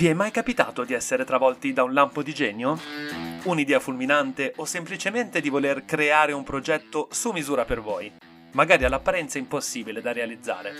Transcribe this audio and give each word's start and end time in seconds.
Vi 0.00 0.08
è 0.08 0.14
mai 0.14 0.30
capitato 0.30 0.84
di 0.84 0.94
essere 0.94 1.26
travolti 1.26 1.74
da 1.74 1.82
un 1.82 1.92
lampo 1.92 2.22
di 2.22 2.32
genio? 2.32 2.80
Un'idea 3.42 3.78
fulminante 3.80 4.54
o 4.56 4.64
semplicemente 4.64 5.42
di 5.42 5.50
voler 5.50 5.84
creare 5.84 6.32
un 6.32 6.42
progetto 6.42 7.08
su 7.10 7.32
misura 7.32 7.66
per 7.66 7.82
voi? 7.82 8.10
Magari 8.52 8.86
all'apparenza 8.86 9.36
impossibile 9.36 10.00
da 10.00 10.12
realizzare. 10.12 10.72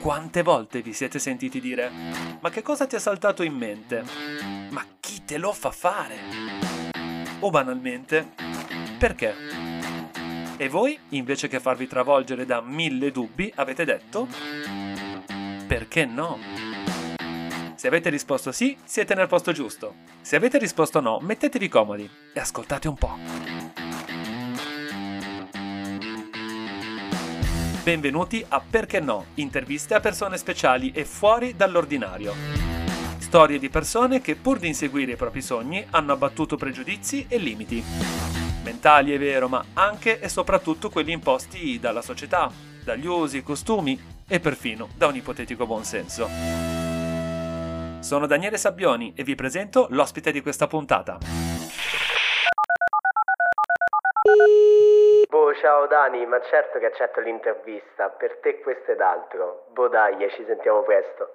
Quante 0.00 0.40
volte 0.40 0.80
vi 0.80 0.94
siete 0.94 1.18
sentiti 1.18 1.60
dire 1.60 1.90
Ma 2.40 2.48
che 2.48 2.62
cosa 2.62 2.86
ti 2.86 2.96
è 2.96 2.98
saltato 2.98 3.42
in 3.42 3.54
mente? 3.54 4.02
Ma 4.70 4.82
chi 4.98 5.26
te 5.26 5.36
lo 5.36 5.52
fa 5.52 5.70
fare? 5.70 6.16
O 7.40 7.50
banalmente 7.50 8.28
Perché? 8.98 9.34
E 10.56 10.68
voi, 10.70 10.98
invece 11.10 11.48
che 11.48 11.60
farvi 11.60 11.86
travolgere 11.86 12.46
da 12.46 12.62
mille 12.62 13.10
dubbi, 13.10 13.52
avete 13.56 13.84
detto 13.84 14.26
Perché 15.66 16.06
no? 16.06 16.57
Se 17.78 17.86
avete 17.86 18.10
risposto 18.10 18.50
sì, 18.50 18.76
siete 18.82 19.14
nel 19.14 19.28
posto 19.28 19.52
giusto. 19.52 19.94
Se 20.20 20.34
avete 20.34 20.58
risposto 20.58 20.98
no, 20.98 21.20
mettetevi 21.20 21.68
comodi 21.68 22.10
e 22.32 22.40
ascoltate 22.40 22.88
un 22.88 22.96
po'. 22.96 23.16
Benvenuti 27.84 28.44
a 28.48 28.60
Perché 28.68 28.98
no, 28.98 29.26
interviste 29.34 29.94
a 29.94 30.00
persone 30.00 30.38
speciali 30.38 30.90
e 30.90 31.04
fuori 31.04 31.54
dall'ordinario. 31.54 32.34
Storie 33.18 33.60
di 33.60 33.68
persone 33.68 34.20
che 34.20 34.34
pur 34.34 34.58
di 34.58 34.66
inseguire 34.66 35.12
i 35.12 35.16
propri 35.16 35.40
sogni 35.40 35.86
hanno 35.90 36.12
abbattuto 36.12 36.56
pregiudizi 36.56 37.26
e 37.28 37.38
limiti. 37.38 37.80
Mentali 38.64 39.12
è 39.12 39.18
vero, 39.20 39.46
ma 39.46 39.64
anche 39.74 40.18
e 40.18 40.28
soprattutto 40.28 40.90
quelli 40.90 41.12
imposti 41.12 41.78
dalla 41.78 42.02
società, 42.02 42.50
dagli 42.82 43.06
usi, 43.06 43.44
costumi 43.44 43.96
e 44.26 44.40
perfino 44.40 44.88
da 44.96 45.06
un 45.06 45.14
ipotetico 45.14 45.64
buonsenso. 45.64 46.77
Sono 48.00 48.26
Daniele 48.26 48.56
Sabbioni 48.56 49.12
e 49.16 49.24
vi 49.24 49.34
presento 49.34 49.88
l'ospite 49.90 50.30
di 50.30 50.40
questa 50.40 50.66
puntata. 50.66 51.18
Boh, 55.28 55.54
ciao 55.54 55.86
Dani, 55.88 56.24
ma 56.26 56.40
certo 56.42 56.78
che 56.78 56.86
accetto 56.86 57.20
l'intervista. 57.20 58.08
Per 58.08 58.38
te 58.40 58.60
questo 58.60 58.92
ed 58.92 59.00
altro. 59.00 59.66
Boh 59.72 59.88
dai, 59.88 60.16
ci 60.30 60.44
sentiamo 60.46 60.82
presto. 60.82 61.32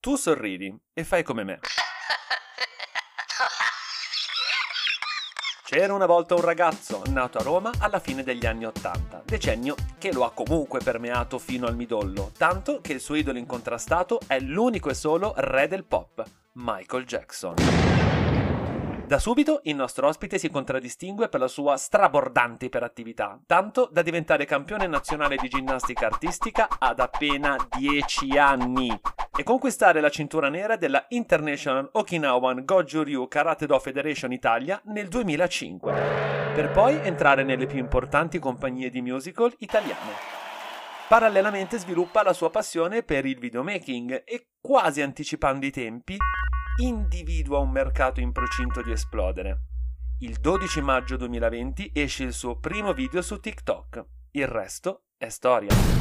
Tu 0.00 0.16
sorridi 0.16 0.76
e 0.92 1.04
fai 1.04 1.22
come 1.22 1.44
me. 1.44 1.60
C'era 5.70 5.92
una 5.92 6.06
volta 6.06 6.34
un 6.34 6.40
ragazzo 6.40 7.02
nato 7.08 7.36
a 7.36 7.42
Roma 7.42 7.70
alla 7.80 7.98
fine 7.98 8.22
degli 8.22 8.46
anni 8.46 8.64
Ottanta, 8.64 9.22
decennio 9.22 9.74
che 9.98 10.14
lo 10.14 10.24
ha 10.24 10.32
comunque 10.32 10.80
permeato 10.82 11.38
fino 11.38 11.66
al 11.66 11.76
midollo, 11.76 12.30
tanto 12.38 12.80
che 12.80 12.94
il 12.94 13.00
suo 13.00 13.16
idolo 13.16 13.36
incontrastato 13.36 14.18
è 14.26 14.40
l'unico 14.40 14.88
e 14.88 14.94
solo 14.94 15.34
re 15.36 15.68
del 15.68 15.84
pop, 15.84 16.24
Michael 16.52 17.04
Jackson. 17.04 18.07
Da 19.08 19.18
subito 19.18 19.60
il 19.62 19.74
nostro 19.74 20.06
ospite 20.06 20.36
si 20.36 20.50
contraddistingue 20.50 21.30
per 21.30 21.40
la 21.40 21.48
sua 21.48 21.78
strabordante 21.78 22.66
iperattività, 22.66 23.40
tanto 23.46 23.88
da 23.90 24.02
diventare 24.02 24.44
campione 24.44 24.86
nazionale 24.86 25.36
di 25.36 25.48
ginnastica 25.48 26.04
artistica 26.04 26.68
ad 26.78 27.00
appena 27.00 27.56
10 27.74 28.36
anni 28.36 29.00
e 29.34 29.42
conquistare 29.44 30.02
la 30.02 30.10
cintura 30.10 30.50
nera 30.50 30.76
della 30.76 31.06
International 31.08 31.88
Okinawan 31.90 32.66
Goju 32.66 33.02
Ryu 33.02 33.28
Karate 33.28 33.64
Do 33.64 33.78
Federation 33.78 34.30
Italia 34.30 34.78
nel 34.84 35.08
2005, 35.08 35.92
per 36.52 36.70
poi 36.70 37.00
entrare 37.02 37.44
nelle 37.44 37.64
più 37.64 37.78
importanti 37.78 38.38
compagnie 38.38 38.90
di 38.90 39.00
musical 39.00 39.54
italiane. 39.60 40.36
Parallelamente 41.08 41.78
sviluppa 41.78 42.22
la 42.22 42.34
sua 42.34 42.50
passione 42.50 43.02
per 43.02 43.24
il 43.24 43.38
videomaking 43.38 44.24
e, 44.26 44.48
quasi 44.60 45.00
anticipando 45.00 45.64
i 45.64 45.70
tempi, 45.70 46.18
individua 46.78 47.58
un 47.58 47.70
mercato 47.70 48.20
in 48.20 48.32
procinto 48.32 48.82
di 48.82 48.92
esplodere. 48.92 49.62
Il 50.20 50.38
12 50.38 50.80
maggio 50.80 51.16
2020 51.16 51.92
esce 51.94 52.24
il 52.24 52.32
suo 52.32 52.58
primo 52.58 52.92
video 52.92 53.22
su 53.22 53.38
TikTok. 53.38 54.04
Il 54.32 54.46
resto 54.46 55.02
è 55.16 55.28
storia 55.28 55.98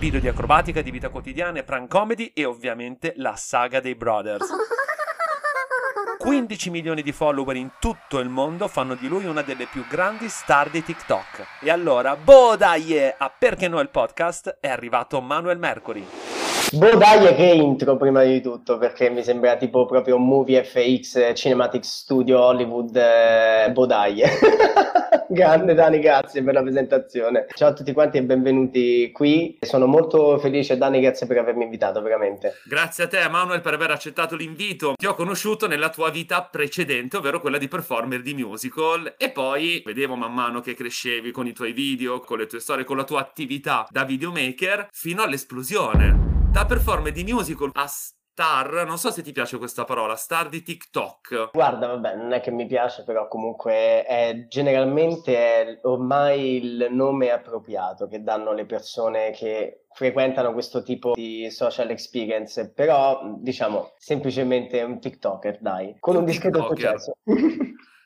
video 0.00 0.18
di 0.18 0.28
acrobatica, 0.28 0.80
di 0.80 0.90
vita 0.90 1.10
quotidiana, 1.10 1.62
prank 1.62 1.90
comedy 1.90 2.32
e 2.34 2.46
ovviamente 2.46 3.12
la 3.16 3.36
saga 3.36 3.80
dei 3.80 3.94
Brothers. 3.94 4.48
15 6.18 6.70
milioni 6.70 7.02
di 7.02 7.12
follower 7.12 7.54
in 7.56 7.72
tutto 7.78 8.18
il 8.18 8.30
mondo 8.30 8.66
fanno 8.66 8.94
di 8.94 9.08
lui 9.08 9.26
una 9.26 9.42
delle 9.42 9.66
più 9.66 9.86
grandi 9.86 10.30
star 10.30 10.70
di 10.70 10.82
TikTok. 10.82 11.58
E 11.60 11.70
allora, 11.70 12.16
boh 12.16 12.56
dai, 12.56 13.12
a 13.14 13.30
Perché 13.30 13.68
no 13.68 13.78
il 13.80 13.90
podcast 13.90 14.56
è 14.58 14.68
arrivato 14.68 15.20
Manuel 15.20 15.58
Mercury. 15.58 16.39
Boh 16.72 16.94
dai 16.94 17.34
che 17.34 17.46
intro 17.46 17.96
prima 17.96 18.22
di 18.22 18.40
tutto 18.40 18.78
perché 18.78 19.10
mi 19.10 19.24
sembra 19.24 19.56
tipo 19.56 19.86
proprio 19.86 20.18
movie 20.18 20.62
FX 20.62 21.32
Cinematic 21.34 21.84
Studio 21.84 22.40
Hollywood 22.40 22.94
eh, 22.94 23.72
Bodai. 23.72 24.22
Grande 25.28 25.74
Dani, 25.74 25.98
grazie 25.98 26.44
per 26.44 26.54
la 26.54 26.62
presentazione. 26.62 27.46
Ciao 27.54 27.70
a 27.70 27.72
tutti 27.72 27.92
quanti 27.92 28.18
e 28.18 28.22
benvenuti 28.22 29.10
qui. 29.12 29.58
Sono 29.60 29.86
molto 29.86 30.38
felice 30.38 30.76
Dani, 30.76 31.00
grazie 31.00 31.26
per 31.26 31.38
avermi 31.38 31.64
invitato, 31.64 32.00
veramente. 32.02 32.54
Grazie 32.64 33.04
a 33.04 33.08
te 33.08 33.28
Manuel 33.28 33.62
per 33.62 33.74
aver 33.74 33.90
accettato 33.90 34.36
l'invito. 34.36 34.94
Ti 34.96 35.06
ho 35.06 35.14
conosciuto 35.14 35.66
nella 35.66 35.88
tua 35.88 36.10
vita 36.10 36.42
precedente, 36.48 37.16
ovvero 37.16 37.40
quella 37.40 37.58
di 37.58 37.66
performer 37.66 38.22
di 38.22 38.34
musical 38.34 39.14
e 39.18 39.30
poi 39.30 39.82
vedevo 39.84 40.14
man 40.14 40.32
mano 40.32 40.60
che 40.60 40.74
crescevi 40.74 41.32
con 41.32 41.48
i 41.48 41.52
tuoi 41.52 41.72
video, 41.72 42.20
con 42.20 42.38
le 42.38 42.46
tue 42.46 42.60
storie, 42.60 42.84
con 42.84 42.96
la 42.96 43.04
tua 43.04 43.20
attività 43.20 43.88
da 43.90 44.04
videomaker 44.04 44.86
fino 44.92 45.22
all'esplosione 45.22 46.39
da 46.50 46.66
performer 46.66 47.12
di 47.12 47.22
musical 47.22 47.70
a 47.74 47.86
star, 47.86 48.84
non 48.84 48.98
so 48.98 49.10
se 49.12 49.22
ti 49.22 49.30
piace 49.30 49.56
questa 49.56 49.84
parola, 49.84 50.16
star 50.16 50.48
di 50.48 50.62
TikTok. 50.62 51.50
Guarda, 51.52 51.86
vabbè, 51.86 52.16
non 52.16 52.32
è 52.32 52.40
che 52.40 52.50
mi 52.50 52.66
piace, 52.66 53.04
però 53.04 53.28
comunque 53.28 54.04
è 54.04 54.46
generalmente 54.48 55.36
è 55.36 55.78
ormai 55.82 56.56
il 56.56 56.88
nome 56.90 57.30
appropriato 57.30 58.08
che 58.08 58.22
danno 58.22 58.52
le 58.52 58.66
persone 58.66 59.30
che 59.30 59.84
frequentano 59.92 60.52
questo 60.52 60.82
tipo 60.82 61.12
di 61.14 61.48
social 61.50 61.90
experience, 61.90 62.72
però 62.72 63.36
diciamo 63.38 63.92
semplicemente 63.96 64.82
un 64.82 64.98
TikToker, 64.98 65.58
dai, 65.60 65.96
con 66.00 66.14
un, 66.14 66.22
un 66.22 66.26
discreto 66.26 66.66
successo. 66.66 67.12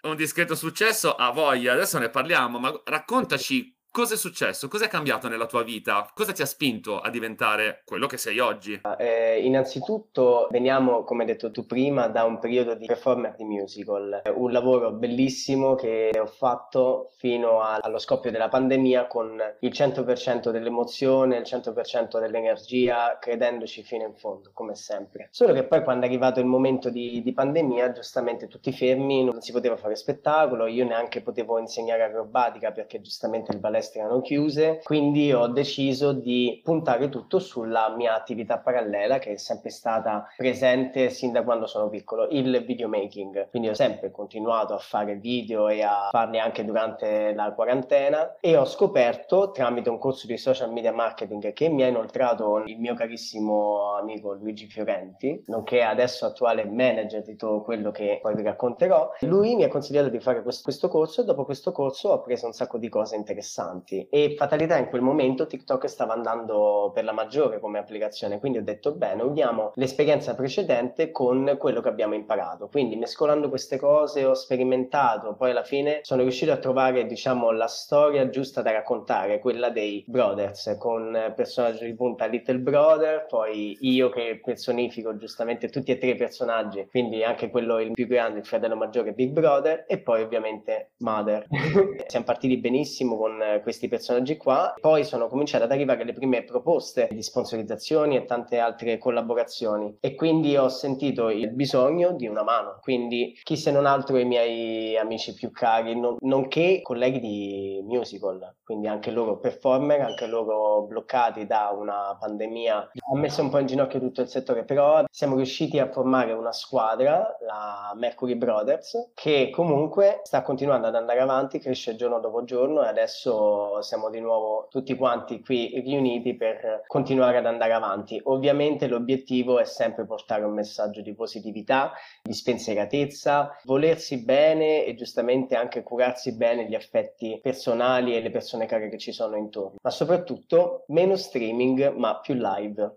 un 0.04 0.16
discreto 0.16 0.54
successo 0.54 1.14
a 1.14 1.30
voglia, 1.30 1.72
adesso 1.72 1.98
ne 1.98 2.10
parliamo, 2.10 2.58
ma 2.58 2.78
raccontaci 2.84 3.73
Cosa 3.94 4.14
è 4.14 4.16
successo? 4.16 4.66
Cosa 4.66 4.86
è 4.86 4.88
cambiato 4.88 5.28
nella 5.28 5.46
tua 5.46 5.62
vita? 5.62 6.10
Cosa 6.14 6.32
ti 6.32 6.42
ha 6.42 6.46
spinto 6.46 6.98
a 6.98 7.10
diventare 7.10 7.82
quello 7.84 8.08
che 8.08 8.16
sei 8.16 8.40
oggi? 8.40 8.80
Eh, 8.98 9.40
innanzitutto 9.44 10.48
veniamo, 10.50 11.04
come 11.04 11.22
hai 11.22 11.28
detto 11.28 11.52
tu 11.52 11.64
prima, 11.64 12.08
da 12.08 12.24
un 12.24 12.40
periodo 12.40 12.74
di 12.74 12.86
performer 12.86 13.36
di 13.36 13.44
musical, 13.44 14.20
un 14.34 14.50
lavoro 14.50 14.90
bellissimo 14.90 15.76
che 15.76 16.10
ho 16.18 16.26
fatto 16.26 17.12
fino 17.18 17.60
allo 17.60 17.98
scoppio 17.98 18.32
della 18.32 18.48
pandemia 18.48 19.06
con 19.06 19.40
il 19.60 19.70
100% 19.70 20.50
dell'emozione, 20.50 21.36
il 21.36 21.44
100% 21.44 22.18
dell'energia, 22.18 23.16
credendoci 23.20 23.84
fino 23.84 24.02
in 24.02 24.14
fondo, 24.16 24.50
come 24.52 24.74
sempre. 24.74 25.28
Solo 25.30 25.52
che 25.52 25.62
poi 25.62 25.84
quando 25.84 26.04
è 26.04 26.08
arrivato 26.08 26.40
il 26.40 26.46
momento 26.46 26.90
di, 26.90 27.22
di 27.22 27.32
pandemia, 27.32 27.92
giustamente 27.92 28.48
tutti 28.48 28.72
fermi, 28.72 29.22
non 29.22 29.40
si 29.40 29.52
poteva 29.52 29.76
fare 29.76 29.94
spettacolo, 29.94 30.66
io 30.66 30.84
neanche 30.84 31.22
potevo 31.22 31.60
insegnare 31.60 32.02
acrobatica 32.02 32.72
perché 32.72 33.00
giustamente 33.00 33.52
il 33.52 33.60
balletto 33.60 33.82
palestre 33.84 34.00
erano 34.00 34.20
chiuse, 34.20 34.80
quindi 34.82 35.32
ho 35.32 35.46
deciso 35.48 36.12
di 36.12 36.60
puntare 36.62 37.08
tutto 37.08 37.38
sulla 37.38 37.92
mia 37.94 38.14
attività 38.14 38.58
parallela 38.58 39.18
che 39.18 39.32
è 39.32 39.36
sempre 39.36 39.70
stata 39.70 40.26
presente 40.36 41.10
sin 41.10 41.32
da 41.32 41.42
quando 41.42 41.66
sono 41.66 41.88
piccolo, 41.88 42.28
il 42.30 42.64
videomaking. 42.64 43.50
Quindi 43.50 43.68
ho 43.68 43.74
sempre 43.74 44.10
continuato 44.10 44.74
a 44.74 44.78
fare 44.78 45.16
video 45.16 45.68
e 45.68 45.82
a 45.82 46.08
farli 46.10 46.38
anche 46.38 46.64
durante 46.64 47.32
la 47.34 47.52
quarantena 47.52 48.36
e 48.40 48.56
ho 48.56 48.64
scoperto 48.64 49.50
tramite 49.50 49.90
un 49.90 49.98
corso 49.98 50.26
di 50.26 50.36
social 50.36 50.72
media 50.72 50.92
marketing 50.92 51.52
che 51.52 51.68
mi 51.68 51.82
ha 51.82 51.88
inoltrato 51.88 52.62
il 52.66 52.78
mio 52.78 52.94
carissimo 52.94 53.94
amico 53.94 54.32
Luigi 54.32 54.66
Fiorenti, 54.66 55.42
nonché 55.46 55.82
adesso 55.82 56.26
attuale 56.26 56.64
manager 56.64 57.22
di 57.22 57.36
tutto 57.36 57.62
quello 57.62 57.90
che 57.90 58.20
poi 58.22 58.34
vi 58.34 58.42
racconterò. 58.42 59.10
Lui 59.20 59.54
mi 59.54 59.64
ha 59.64 59.68
consigliato 59.68 60.08
di 60.08 60.20
fare 60.20 60.42
questo, 60.42 60.62
questo 60.62 60.88
corso 60.88 61.20
e 61.20 61.24
dopo 61.24 61.44
questo 61.44 61.72
corso 61.72 62.10
ho 62.10 62.22
preso 62.22 62.46
un 62.46 62.52
sacco 62.52 62.78
di 62.78 62.88
cose 62.88 63.16
interessanti 63.16 63.73
interessanti 63.74 64.06
e 64.10 64.34
fatalità 64.36 64.76
in 64.76 64.86
quel 64.86 65.02
momento 65.02 65.46
TikTok 65.46 65.88
stava 65.88 66.14
andando 66.14 66.90
per 66.94 67.04
la 67.04 67.12
maggiore 67.12 67.58
come 67.58 67.78
applicazione, 67.78 68.38
quindi 68.38 68.58
ho 68.58 68.62
detto 68.62 68.92
bene, 68.94 69.22
uniamo 69.22 69.72
l'esperienza 69.74 70.34
precedente 70.34 71.10
con 71.10 71.56
quello 71.58 71.80
che 71.80 71.88
abbiamo 71.88 72.14
imparato. 72.14 72.68
Quindi 72.68 72.96
mescolando 72.96 73.48
queste 73.48 73.78
cose 73.78 74.24
ho 74.24 74.34
sperimentato, 74.34 75.34
poi 75.34 75.50
alla 75.50 75.64
fine 75.64 76.00
sono 76.02 76.22
riuscito 76.22 76.52
a 76.52 76.56
trovare, 76.56 77.06
diciamo, 77.06 77.50
la 77.50 77.66
storia 77.66 78.28
giusta 78.28 78.62
da 78.62 78.72
raccontare, 78.72 79.40
quella 79.40 79.70
dei 79.70 80.04
Brothers 80.06 80.76
con 80.78 81.32
personaggio 81.34 81.84
di 81.84 81.94
punta 81.94 82.26
Little 82.26 82.58
Brother, 82.58 83.26
poi 83.26 83.76
io 83.80 84.08
che 84.10 84.40
personifico 84.42 85.16
giustamente 85.16 85.68
tutti 85.68 85.90
e 85.90 85.98
tre 85.98 86.10
i 86.10 86.16
personaggi, 86.16 86.86
quindi 86.90 87.24
anche 87.24 87.50
quello 87.50 87.80
il 87.80 87.92
più 87.92 88.06
grande, 88.06 88.40
il 88.40 88.46
fratello 88.46 88.76
maggiore 88.76 89.12
Big 89.12 89.30
Brother 89.30 89.84
e 89.88 89.98
poi 89.98 90.22
ovviamente 90.22 90.92
Mother. 90.98 91.46
Siamo 92.06 92.24
partiti 92.24 92.58
benissimo 92.58 93.16
con 93.16 93.40
questi 93.64 93.88
personaggi 93.88 94.36
qua. 94.36 94.72
Poi 94.80 95.02
sono 95.04 95.26
cominciate 95.26 95.64
ad 95.64 95.72
arrivare 95.72 96.04
le 96.04 96.12
prime 96.12 96.44
proposte 96.44 97.08
di 97.10 97.22
sponsorizzazioni 97.22 98.14
e 98.14 98.24
tante 98.24 98.60
altre 98.60 98.98
collaborazioni 98.98 99.96
e 99.98 100.14
quindi 100.14 100.56
ho 100.56 100.68
sentito 100.68 101.30
il 101.30 101.50
bisogno 101.50 102.12
di 102.12 102.28
una 102.28 102.44
mano. 102.44 102.78
Quindi 102.80 103.36
chi 103.42 103.56
se 103.56 103.72
non 103.72 103.86
altro 103.86 104.18
i 104.18 104.24
miei 104.24 104.96
amici 104.96 105.34
più 105.34 105.50
cari, 105.50 105.98
non, 105.98 106.16
nonché 106.20 106.80
colleghi 106.82 107.18
di 107.18 107.82
musical, 107.84 108.56
quindi 108.62 108.86
anche 108.86 109.10
loro 109.10 109.38
performer, 109.38 110.00
anche 110.02 110.26
loro 110.26 110.82
bloccati 110.82 111.46
da 111.46 111.74
una 111.76 112.16
pandemia, 112.20 112.76
ha 112.76 113.16
messo 113.16 113.42
un 113.42 113.50
po' 113.50 113.58
in 113.58 113.66
ginocchio 113.66 113.98
tutto 113.98 114.20
il 114.20 114.28
settore, 114.28 114.64
però 114.64 115.04
siamo 115.10 115.36
riusciti 115.36 115.78
a 115.78 115.90
formare 115.90 116.32
una 116.32 116.52
squadra, 116.52 117.36
la 117.40 117.92
Mercury 117.96 118.34
Brothers, 118.34 119.12
che 119.14 119.50
comunque 119.50 120.20
sta 120.24 120.42
continuando 120.42 120.86
ad 120.88 120.94
andare 120.94 121.20
avanti, 121.20 121.58
cresce 121.58 121.96
giorno 121.96 122.20
dopo 122.20 122.44
giorno 122.44 122.82
e 122.84 122.88
adesso 122.88 123.53
siamo 123.80 124.10
di 124.10 124.20
nuovo 124.20 124.66
tutti 124.70 124.96
quanti 124.96 125.40
qui 125.40 125.80
riuniti 125.84 126.36
per 126.36 126.82
continuare 126.86 127.38
ad 127.38 127.46
andare 127.46 127.72
avanti. 127.72 128.20
Ovviamente 128.24 128.86
l'obiettivo 128.86 129.58
è 129.58 129.64
sempre 129.64 130.06
portare 130.06 130.44
un 130.44 130.54
messaggio 130.54 131.00
di 131.00 131.14
positività, 131.14 131.92
di 132.22 132.32
spensieratezza, 132.32 133.58
volersi 133.64 134.24
bene 134.24 134.84
e 134.84 134.94
giustamente 134.94 135.54
anche 135.56 135.82
curarsi 135.82 136.36
bene 136.36 136.66
gli 136.66 136.74
affetti 136.74 137.38
personali 137.42 138.16
e 138.16 138.20
le 138.20 138.30
persone 138.30 138.66
care 138.66 138.88
che 138.88 138.98
ci 138.98 139.12
sono 139.12 139.36
intorno, 139.36 139.76
ma 139.82 139.90
soprattutto 139.90 140.84
meno 140.88 141.16
streaming 141.16 141.92
ma 141.94 142.18
più 142.20 142.34
live. 142.34 142.94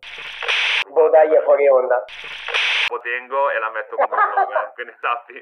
Bodaglia 0.92 1.42
fuori 1.44 1.68
onda. 1.68 2.04
Potengo 2.88 3.51
e 3.51 3.60
la 3.60 3.69
metto 3.69 3.95
come 3.95 4.16
nome, 4.36 4.72
quindi 4.75 4.94
sappi. 5.00 5.39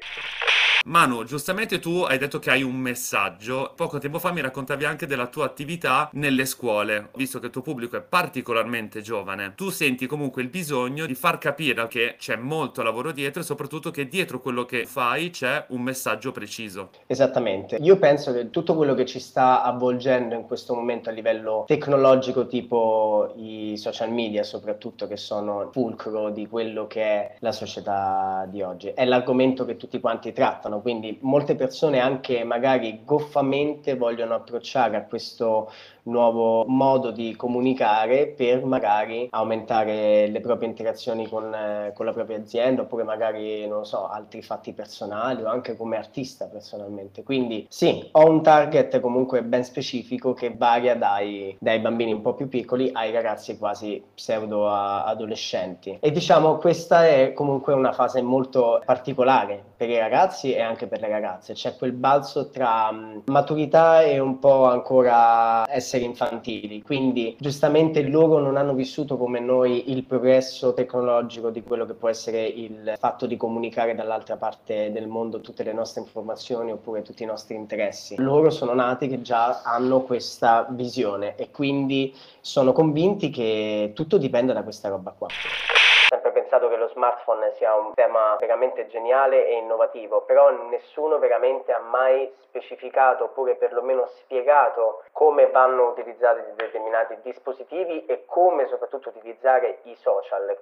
Manu, 0.86 1.24
giustamente 1.24 1.80
tu 1.80 2.02
hai 2.02 2.16
detto 2.16 2.38
che 2.38 2.50
hai 2.50 2.62
un 2.62 2.76
messaggio. 2.76 3.72
Poco 3.74 3.98
tempo 3.98 4.20
fa 4.20 4.30
mi 4.30 4.40
raccontavi 4.40 4.84
anche 4.84 5.06
della 5.06 5.26
tua 5.26 5.44
attività 5.44 6.08
nelle 6.12 6.44
scuole, 6.44 7.10
visto 7.16 7.40
che 7.40 7.46
il 7.46 7.52
tuo 7.52 7.62
pubblico 7.62 7.96
è 7.96 8.02
particolarmente 8.02 9.00
giovane. 9.00 9.54
Tu 9.56 9.70
senti 9.70 10.06
comunque 10.06 10.42
il 10.42 10.48
bisogno 10.48 11.06
di 11.06 11.14
far 11.14 11.38
capire 11.38 11.88
che 11.88 12.14
c'è 12.18 12.36
molto 12.36 12.82
lavoro 12.82 13.10
dietro 13.10 13.40
e 13.40 13.44
soprattutto 13.44 13.90
che 13.90 14.06
dietro 14.06 14.40
quello 14.40 14.64
che 14.64 14.86
fai 14.86 15.30
c'è 15.30 15.64
un 15.70 15.82
messaggio 15.82 16.30
preciso. 16.30 16.90
Esattamente. 17.06 17.78
Io 17.80 17.96
penso 17.98 18.32
che 18.32 18.50
tutto 18.50 18.76
quello 18.76 18.94
che 18.94 19.06
ci 19.06 19.18
sta 19.18 19.62
avvolgendo 19.62 20.36
in 20.36 20.42
questo 20.46 20.74
momento 20.74 21.10
a 21.10 21.12
livello 21.12 21.64
tecnologico, 21.66 22.46
tipo 22.46 23.34
i 23.36 23.76
social 23.76 24.12
media 24.12 24.44
soprattutto, 24.44 25.08
che 25.08 25.16
sono 25.16 25.62
il 25.62 25.68
fulcro 25.72 26.30
di 26.30 26.46
quello 26.46 26.86
che 26.86 27.02
è 27.02 27.35
la 27.40 27.52
società 27.52 28.46
di 28.48 28.62
oggi, 28.62 28.88
è 28.88 29.04
l'argomento 29.04 29.64
che 29.64 29.76
tutti 29.76 30.00
quanti 30.00 30.32
trattano 30.32 30.80
quindi 30.80 31.18
molte 31.22 31.54
persone 31.54 31.98
anche 32.00 32.44
magari 32.44 33.02
goffamente 33.04 33.96
vogliono 33.96 34.34
approcciare 34.34 34.96
a 34.96 35.04
questo 35.04 35.70
nuovo 36.06 36.64
modo 36.66 37.10
di 37.10 37.34
comunicare 37.36 38.28
per 38.28 38.64
magari 38.64 39.28
aumentare 39.30 40.26
le 40.28 40.40
proprie 40.40 40.68
interazioni 40.68 41.28
con, 41.28 41.52
eh, 41.52 41.92
con 41.94 42.06
la 42.06 42.12
propria 42.12 42.38
azienda 42.38 42.82
oppure 42.82 43.04
magari, 43.04 43.66
non 43.66 43.84
so, 43.84 44.08
altri 44.08 44.42
fatti 44.42 44.72
personali 44.72 45.42
o 45.42 45.48
anche 45.48 45.76
come 45.76 45.96
artista 45.96 46.46
personalmente. 46.46 47.22
Quindi 47.22 47.66
sì, 47.68 48.08
ho 48.12 48.28
un 48.28 48.42
target 48.42 49.00
comunque 49.00 49.42
ben 49.42 49.64
specifico 49.64 50.32
che 50.32 50.54
varia 50.56 50.96
dai, 50.96 51.56
dai 51.60 51.78
bambini 51.80 52.12
un 52.12 52.22
po' 52.22 52.34
più 52.34 52.48
piccoli 52.48 52.90
ai 52.92 53.12
ragazzi 53.12 53.58
quasi 53.58 54.02
pseudo 54.14 54.68
adolescenti. 54.68 55.98
E 56.00 56.10
diciamo 56.10 56.56
questa 56.56 57.06
è 57.06 57.32
comunque 57.32 57.74
una 57.74 57.92
fase 57.92 58.22
molto 58.22 58.80
particolare 58.84 59.62
per 59.76 59.90
i 59.90 59.98
ragazzi 59.98 60.52
e 60.52 60.60
anche 60.60 60.86
per 60.86 61.00
le 61.00 61.08
ragazze. 61.08 61.52
C'è 61.52 61.76
quel 61.76 61.92
balzo 61.92 62.48
tra 62.50 62.88
um, 62.90 63.22
maturità 63.26 64.02
e 64.02 64.18
un 64.18 64.38
po' 64.38 64.64
ancora 64.64 65.64
essere 65.70 65.95
infantili. 66.04 66.82
Quindi 66.82 67.36
giustamente 67.38 68.02
loro 68.02 68.38
non 68.38 68.56
hanno 68.56 68.74
vissuto 68.74 69.16
come 69.16 69.40
noi 69.40 69.90
il 69.90 70.04
progresso 70.04 70.74
tecnologico 70.74 71.50
di 71.50 71.62
quello 71.62 71.86
che 71.86 71.94
può 71.94 72.08
essere 72.08 72.46
il 72.46 72.94
fatto 72.98 73.26
di 73.26 73.36
comunicare 73.36 73.94
dall'altra 73.94 74.36
parte 74.36 74.92
del 74.92 75.08
mondo 75.08 75.40
tutte 75.40 75.62
le 75.62 75.72
nostre 75.72 76.02
informazioni 76.02 76.72
oppure 76.72 77.02
tutti 77.02 77.22
i 77.22 77.26
nostri 77.26 77.56
interessi. 77.56 78.16
Loro 78.18 78.50
sono 78.50 78.74
nati 78.74 79.08
che 79.08 79.22
già 79.22 79.62
hanno 79.62 80.02
questa 80.02 80.66
visione 80.70 81.36
e 81.36 81.50
quindi 81.50 82.14
sono 82.40 82.72
convinti 82.72 83.30
che 83.30 83.92
tutto 83.94 84.18
dipende 84.18 84.52
da 84.52 84.62
questa 84.62 84.88
roba 84.88 85.14
qua 85.16 85.28
sempre 86.26 86.32
pensato 86.32 86.68
che 86.68 86.76
lo 86.76 86.88
smartphone 86.88 87.52
sia 87.54 87.74
un 87.74 87.94
tema 87.94 88.36
veramente 88.38 88.86
geniale 88.86 89.46
e 89.46 89.56
innovativo, 89.56 90.22
però 90.22 90.50
nessuno 90.68 91.18
veramente 91.18 91.72
ha 91.72 91.78
mai 91.78 92.32
specificato 92.40 93.24
oppure 93.24 93.54
perlomeno 93.56 94.06
spiegato 94.06 95.04
come 95.12 95.48
vanno 95.50 95.88
utilizzati 95.88 96.40
determinati 96.54 97.16
dispositivi 97.22 98.06
e 98.06 98.24
come 98.26 98.66
soprattutto 98.66 99.10
utilizzare 99.10 99.78
i 99.84 99.94
social. 99.94 100.56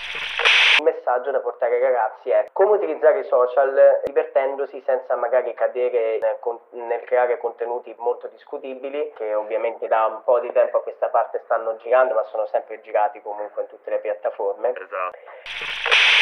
Messaggio 1.05 1.33
da 1.33 1.41
portare 1.41 1.75
ai 1.75 1.83
ragazzi 1.83 2.31
è 2.31 2.49
come 2.51 2.77
utilizzare 2.77 3.19
i 3.19 3.25
social 3.25 4.01
divertendosi 4.05 4.83
senza 4.87 5.15
magari 5.17 5.53
cadere 5.53 6.19
nel 6.71 7.05
creare 7.05 7.37
contenuti 7.37 7.95
molto 7.99 8.27
discutibili 8.29 9.13
che 9.15 9.35
ovviamente 9.35 9.87
da 9.87 10.07
un 10.07 10.25
po' 10.25 10.41
di 10.41 10.51
tempo 10.53 10.79
a 10.79 10.83
questa 10.83 11.09
parte 11.09 11.43
stanno 11.45 11.77
girando 11.77 12.15
ma 12.15 12.23
sono 12.25 12.47
sempre 12.47 12.81
girati 12.81 13.21
comunque 13.21 13.63
in 13.63 13.69
tutte 13.69 13.91
le 13.91 13.99
piattaforme. 13.99 14.71
Esatto. 14.71 15.74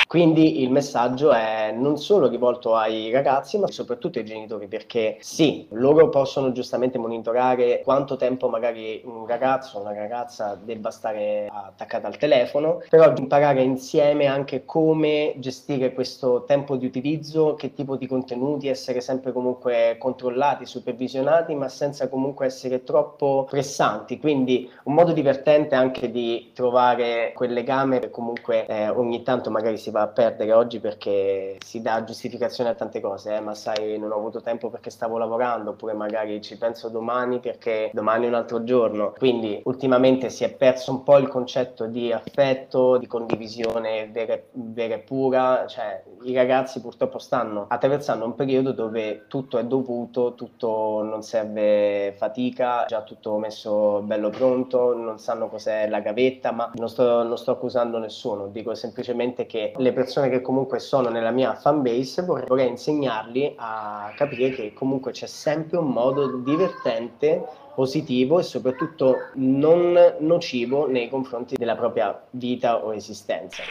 Quindi 0.06 0.62
il 0.62 0.70
messaggio 0.70 1.32
è 1.32 1.72
non 1.74 1.96
solo 1.96 2.28
rivolto 2.28 2.74
ai 2.74 3.10
ragazzi, 3.10 3.58
ma 3.58 3.66
soprattutto 3.68 4.18
ai 4.18 4.24
genitori, 4.24 4.66
perché 4.66 5.16
sì, 5.20 5.66
loro 5.70 6.08
possono 6.08 6.52
giustamente 6.52 6.98
monitorare 6.98 7.80
quanto 7.82 8.16
tempo 8.16 8.48
magari 8.48 9.00
un 9.04 9.26
ragazzo 9.26 9.78
o 9.78 9.80
una 9.80 9.94
ragazza 9.94 10.58
debba 10.62 10.90
stare 10.90 11.48
attaccata 11.50 12.06
al 12.06 12.18
telefono, 12.18 12.82
però 12.88 13.12
imparare 13.16 13.62
insieme 13.62 14.26
anche 14.26 14.64
come 14.64 15.34
gestire 15.36 15.92
questo 15.94 16.44
tempo 16.44 16.76
di 16.76 16.86
utilizzo, 16.86 17.54
che 17.54 17.72
tipo 17.72 17.96
di 17.96 18.06
contenuti, 18.06 18.68
essere 18.68 19.00
sempre 19.00 19.32
comunque 19.32 19.96
controllati, 19.98 20.66
supervisionati, 20.66 21.54
ma 21.54 21.68
senza 21.68 22.08
comunque 22.08 22.46
essere 22.46 22.84
troppo 22.84 23.46
pressanti. 23.48 24.18
Quindi 24.18 24.70
un 24.84 24.94
modo 24.94 25.12
divertente 25.12 25.74
anche 25.74 26.10
di 26.10 26.50
trovare 26.52 27.32
quel 27.34 27.52
legame 27.52 27.98
che 28.00 28.10
comunque 28.10 28.66
eh, 28.66 28.88
ogni 28.88 29.22
tanto 29.22 29.50
magari 29.50 29.78
si 29.78 29.90
va 29.92 30.02
a 30.02 30.08
perdere 30.08 30.52
oggi 30.52 30.80
perché 30.80 31.58
si 31.64 31.80
dà 31.82 32.02
giustificazione 32.02 32.70
a 32.70 32.74
tante 32.74 33.00
cose, 33.00 33.36
eh, 33.36 33.40
ma 33.40 33.54
sai, 33.54 33.98
non 33.98 34.10
ho 34.10 34.16
avuto 34.16 34.40
tempo 34.40 34.70
perché 34.70 34.90
stavo 34.90 35.18
lavorando, 35.18 35.70
oppure 35.70 35.92
magari 35.92 36.40
ci 36.40 36.56
penso 36.58 36.88
domani 36.88 37.38
perché 37.38 37.90
domani 37.92 38.24
è 38.24 38.28
un 38.28 38.34
altro 38.34 38.64
giorno. 38.64 39.12
Quindi 39.16 39.60
ultimamente 39.64 40.30
si 40.30 40.42
è 40.44 40.52
perso 40.52 40.90
un 40.90 41.02
po' 41.04 41.18
il 41.18 41.28
concetto 41.28 41.86
di 41.86 42.10
affetto, 42.10 42.96
di 42.96 43.06
condivisione 43.06 44.08
vera, 44.10 44.38
vera 44.52 44.94
e 44.94 44.98
pura, 45.00 45.66
cioè 45.68 46.02
i 46.22 46.34
ragazzi 46.34 46.80
purtroppo 46.80 47.18
stanno 47.18 47.66
attraversando 47.68 48.24
un 48.24 48.34
periodo 48.34 48.72
dove 48.72 49.26
tutto 49.28 49.58
è 49.58 49.64
dovuto, 49.64 50.34
tutto 50.34 51.02
non 51.02 51.22
serve 51.22 52.14
fatica, 52.16 52.86
già 52.86 53.02
tutto 53.02 53.36
messo 53.36 54.00
bello 54.00 54.30
pronto, 54.30 54.96
non 54.96 55.18
sanno 55.18 55.48
cos'è 55.48 55.88
la 55.88 56.00
gavetta, 56.00 56.52
ma 56.52 56.70
non 56.74 56.88
sto, 56.88 57.22
non 57.22 57.36
sto 57.36 57.50
accusando 57.50 57.98
nessuno, 57.98 58.46
dico 58.46 58.74
semplicemente 58.74 59.44
che 59.46 59.72
le 59.82 59.92
persone 59.92 60.30
che 60.30 60.40
comunque 60.40 60.78
sono 60.78 61.08
nella 61.10 61.30
mia 61.30 61.54
fan 61.54 61.82
base 61.82 62.22
vorrei, 62.22 62.46
vorrei 62.46 62.68
insegnarli 62.68 63.54
a 63.56 64.12
capire 64.16 64.50
che 64.50 64.72
comunque 64.72 65.12
c'è 65.12 65.26
sempre 65.26 65.78
un 65.78 65.88
modo 65.88 66.36
divertente 66.38 67.44
positivo 67.74 68.38
e 68.38 68.42
soprattutto 68.42 69.16
non 69.34 70.16
nocivo 70.20 70.86
nei 70.86 71.08
confronti 71.08 71.56
della 71.56 71.74
propria 71.74 72.22
vita 72.30 72.84
o 72.84 72.94
esistenza. 72.94 73.62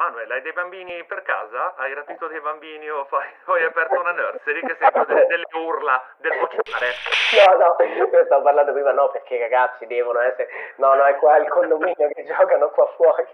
Manuel, 0.00 0.30
hai 0.30 0.40
dei 0.40 0.54
bambini 0.54 1.04
per 1.04 1.20
casa? 1.20 1.74
Hai 1.76 1.92
rapito 1.92 2.26
dei 2.26 2.40
bambini 2.40 2.88
o, 2.88 3.04
fai, 3.04 3.28
o 3.44 3.52
hai 3.52 3.64
aperto 3.64 4.00
una 4.00 4.12
nursery 4.12 4.64
che 4.64 4.74
sento 4.80 5.04
delle, 5.04 5.26
delle 5.26 5.44
urla 5.52 6.02
del 6.16 6.32
vociare? 6.40 6.96
No, 7.36 7.52
no, 7.60 7.76
io 7.84 8.24
stavo 8.24 8.42
parlando 8.42 8.72
prima, 8.72 8.92
no, 8.92 9.10
perché 9.10 9.34
i 9.34 9.40
ragazzi 9.40 9.84
devono 9.84 10.20
essere... 10.20 10.48
No, 10.76 10.94
no, 10.94 11.04
è 11.04 11.16
qua 11.16 11.36
il 11.36 11.48
condominio 11.48 12.08
che 12.16 12.24
giocano 12.24 12.70
qua 12.70 12.86
fuori. 12.96 13.28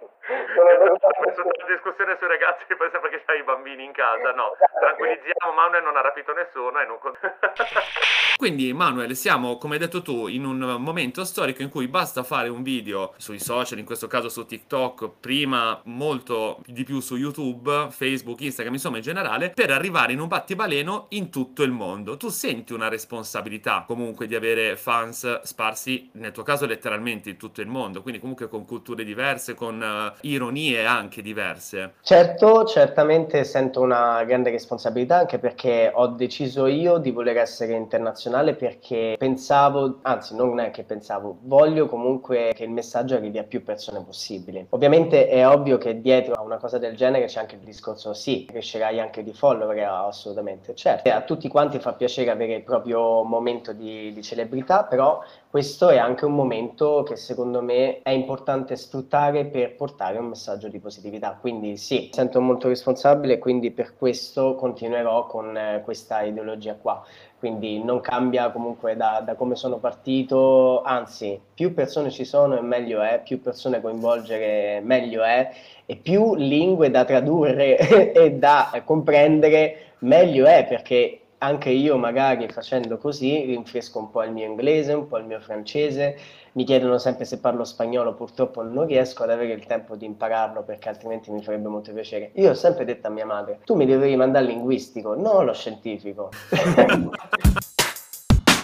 Non 0.56 0.66
è 0.66 0.76
venuto 0.76 1.06
la 1.06 1.66
discussione 1.68 2.16
sui 2.18 2.26
ragazzi 2.26 2.74
poi 2.74 2.90
sembra 2.90 3.10
che 3.10 3.22
hai 3.26 3.38
i 3.38 3.44
bambini 3.44 3.84
in 3.84 3.92
casa. 3.92 4.32
No, 4.32 4.52
esatto. 4.54 4.78
tranquillizziamo, 4.80 5.52
Manuel 5.54 5.84
non 5.84 5.96
ha 5.96 6.00
rapito 6.00 6.32
nessuno 6.34 6.80
e 6.80 6.84
non... 6.84 6.98
Quindi, 8.36 8.72
Manuel, 8.74 9.14
siamo, 9.14 9.56
come 9.56 9.74
hai 9.74 9.80
detto 9.80 10.02
tu, 10.02 10.26
in 10.26 10.44
un 10.44 10.76
momento 10.78 11.24
storico 11.24 11.62
in 11.62 11.70
cui 11.70 11.88
basta 11.88 12.22
fare 12.22 12.48
un 12.48 12.62
video 12.62 13.14
sui 13.16 13.38
social, 13.38 13.78
in 13.78 13.86
questo 13.86 14.08
caso 14.08 14.28
su 14.28 14.44
TikTok, 14.44 15.20
prima 15.20 15.80
molto 15.84 16.55
di 16.64 16.84
più 16.84 17.00
su 17.00 17.16
YouTube, 17.16 17.88
Facebook, 17.90 18.40
Instagram, 18.40 18.74
insomma 18.74 18.96
in 18.96 19.02
generale, 19.02 19.50
per 19.50 19.70
arrivare 19.70 20.12
in 20.12 20.20
un 20.20 20.28
battibaleno 20.28 21.06
in 21.10 21.30
tutto 21.30 21.62
il 21.62 21.70
mondo. 21.70 22.16
Tu 22.16 22.28
senti 22.28 22.72
una 22.72 22.88
responsabilità 22.88 23.84
comunque 23.86 24.26
di 24.26 24.34
avere 24.34 24.76
fans 24.76 25.42
sparsi, 25.42 26.10
nel 26.12 26.32
tuo 26.32 26.42
caso 26.42 26.66
letteralmente 26.66 27.30
in 27.30 27.36
tutto 27.36 27.60
il 27.60 27.68
mondo, 27.68 28.02
quindi 28.02 28.20
comunque 28.20 28.48
con 28.48 28.64
culture 28.64 29.04
diverse, 29.04 29.54
con 29.54 29.80
uh, 29.80 30.16
ironie 30.22 30.84
anche 30.84 31.22
diverse. 31.22 31.94
Certo, 32.02 32.64
certamente 32.64 33.44
sento 33.44 33.80
una 33.80 34.24
grande 34.24 34.50
responsabilità 34.50 35.18
anche 35.18 35.38
perché 35.38 35.90
ho 35.92 36.08
deciso 36.08 36.66
io 36.66 36.98
di 36.98 37.10
voler 37.10 37.36
essere 37.38 37.74
internazionale 37.74 38.54
perché 38.54 39.16
pensavo, 39.18 39.98
anzi 40.02 40.34
non 40.34 40.58
è 40.60 40.70
che 40.70 40.82
pensavo, 40.82 41.38
voglio 41.42 41.86
comunque 41.86 42.52
che 42.54 42.64
il 42.64 42.70
messaggio 42.70 43.14
arrivi 43.14 43.38
a 43.38 43.44
più 43.44 43.62
persone 43.62 44.02
possibili. 44.04 44.66
Ovviamente 44.70 45.28
è 45.28 45.46
ovvio 45.46 45.78
che 45.78 46.00
dietro 46.00 46.34
a 46.34 46.42
una 46.46 46.58
cosa 46.58 46.78
del 46.78 46.96
genere 46.96 47.26
c'è 47.26 47.40
anche 47.40 47.56
il 47.56 47.60
discorso 47.60 48.14
sì, 48.14 48.46
crescerai 48.48 49.00
anche 49.00 49.22
di 49.22 49.32
follower, 49.32 49.78
assolutamente 49.78 50.74
certo. 50.74 51.10
A 51.10 51.22
tutti 51.22 51.48
quanti 51.48 51.78
fa 51.78 51.92
piacere 51.92 52.30
avere 52.30 52.54
il 52.54 52.62
proprio 52.62 53.22
momento 53.24 53.72
di, 53.72 54.12
di 54.12 54.22
celebrità, 54.22 54.84
però 54.84 55.22
questo 55.50 55.88
è 55.88 55.98
anche 55.98 56.24
un 56.24 56.34
momento 56.34 57.02
che 57.02 57.16
secondo 57.16 57.62
me 57.62 58.00
è 58.02 58.10
importante 58.10 58.76
sfruttare 58.76 59.46
per 59.46 59.74
portare 59.74 60.18
un 60.18 60.26
messaggio 60.26 60.68
di 60.68 60.78
positività. 60.78 61.36
Quindi 61.40 61.76
sì, 61.76 62.10
sento 62.12 62.40
molto 62.40 62.68
responsabile 62.68 63.38
quindi 63.38 63.70
per 63.70 63.96
questo 63.96 64.54
continuerò 64.54 65.26
con 65.26 65.56
eh, 65.56 65.82
questa 65.84 66.22
ideologia 66.22 66.74
qua. 66.76 67.04
Quindi 67.38 67.82
non 67.82 68.00
cambia 68.00 68.50
comunque 68.50 68.96
da, 68.96 69.22
da, 69.24 69.34
come 69.34 69.56
sono 69.56 69.76
partito, 69.76 70.82
anzi 70.82 71.38
più 71.54 71.74
persone 71.74 72.10
ci 72.10 72.24
sono 72.24 72.56
e 72.56 72.62
meglio 72.62 73.02
è, 73.02 73.20
più 73.22 73.42
persone 73.42 73.80
coinvolgere 73.80 74.80
meglio 74.82 75.22
è. 75.22 75.50
E 75.84 75.96
più 75.96 76.34
lingue 76.34 76.90
da 76.90 77.04
tradurre 77.04 77.76
e 78.12 78.32
da 78.32 78.82
comprendere 78.84 79.92
meglio 79.98 80.46
è 80.46 80.66
perché 80.66 81.20
anche 81.38 81.70
io 81.70 81.96
magari 81.96 82.48
facendo 82.48 82.96
così 82.96 83.44
rinfresco 83.44 83.98
un 83.98 84.10
po' 84.10 84.22
il 84.22 84.32
mio 84.32 84.46
inglese, 84.46 84.92
un 84.92 85.06
po' 85.06 85.18
il 85.18 85.24
mio 85.24 85.40
francese, 85.40 86.18
mi 86.52 86.64
chiedono 86.64 86.98
sempre 86.98 87.24
se 87.24 87.38
parlo 87.38 87.64
spagnolo, 87.64 88.14
purtroppo 88.14 88.62
non 88.62 88.86
riesco 88.86 89.24
ad 89.24 89.30
avere 89.30 89.52
il 89.52 89.66
tempo 89.66 89.96
di 89.96 90.06
impararlo 90.06 90.62
perché 90.62 90.88
altrimenti 90.88 91.30
mi 91.30 91.42
farebbe 91.42 91.68
molto 91.68 91.92
piacere. 91.92 92.30
Io 92.34 92.50
ho 92.50 92.54
sempre 92.54 92.84
detto 92.84 93.08
a 93.08 93.10
mia 93.10 93.26
madre, 93.26 93.60
tu 93.64 93.74
mi 93.74 93.86
devi 93.86 94.16
mandare 94.16 94.46
linguistico, 94.46 95.14
non 95.14 95.44
lo 95.44 95.52
scientifico. 95.52 96.30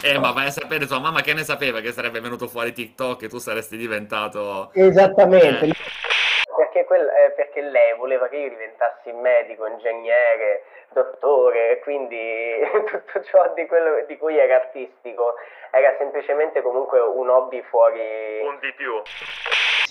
Eh, 0.04 0.18
ma 0.18 0.32
vai 0.32 0.48
a 0.48 0.50
sapere 0.50 0.84
tua 0.84 0.98
mamma 0.98 1.20
che 1.20 1.32
ne 1.32 1.44
sapeva 1.44 1.78
che 1.78 1.92
sarebbe 1.92 2.18
venuto 2.18 2.48
fuori 2.48 2.72
TikTok 2.72 3.22
e 3.22 3.28
tu 3.28 3.38
saresti 3.38 3.76
diventato... 3.76 4.72
Esattamente. 4.72 5.66
Eh. 5.66 5.72
Quel, 6.92 7.08
eh, 7.08 7.30
perché 7.30 7.62
lei 7.62 7.96
voleva 7.96 8.28
che 8.28 8.36
io 8.36 8.50
diventassi 8.50 9.10
medico, 9.12 9.64
ingegnere, 9.64 10.62
dottore, 10.92 11.78
quindi 11.78 12.60
tutto 12.84 13.22
ciò 13.22 13.50
di, 13.54 13.64
quello, 13.66 14.04
di 14.04 14.18
cui 14.18 14.36
era 14.36 14.56
artistico 14.56 15.36
era 15.70 15.96
semplicemente 15.96 16.60
comunque 16.60 17.00
un 17.00 17.30
hobby 17.30 17.62
fuori... 17.62 18.40
Un 18.42 18.58
di 18.58 18.74
più. 18.74 19.00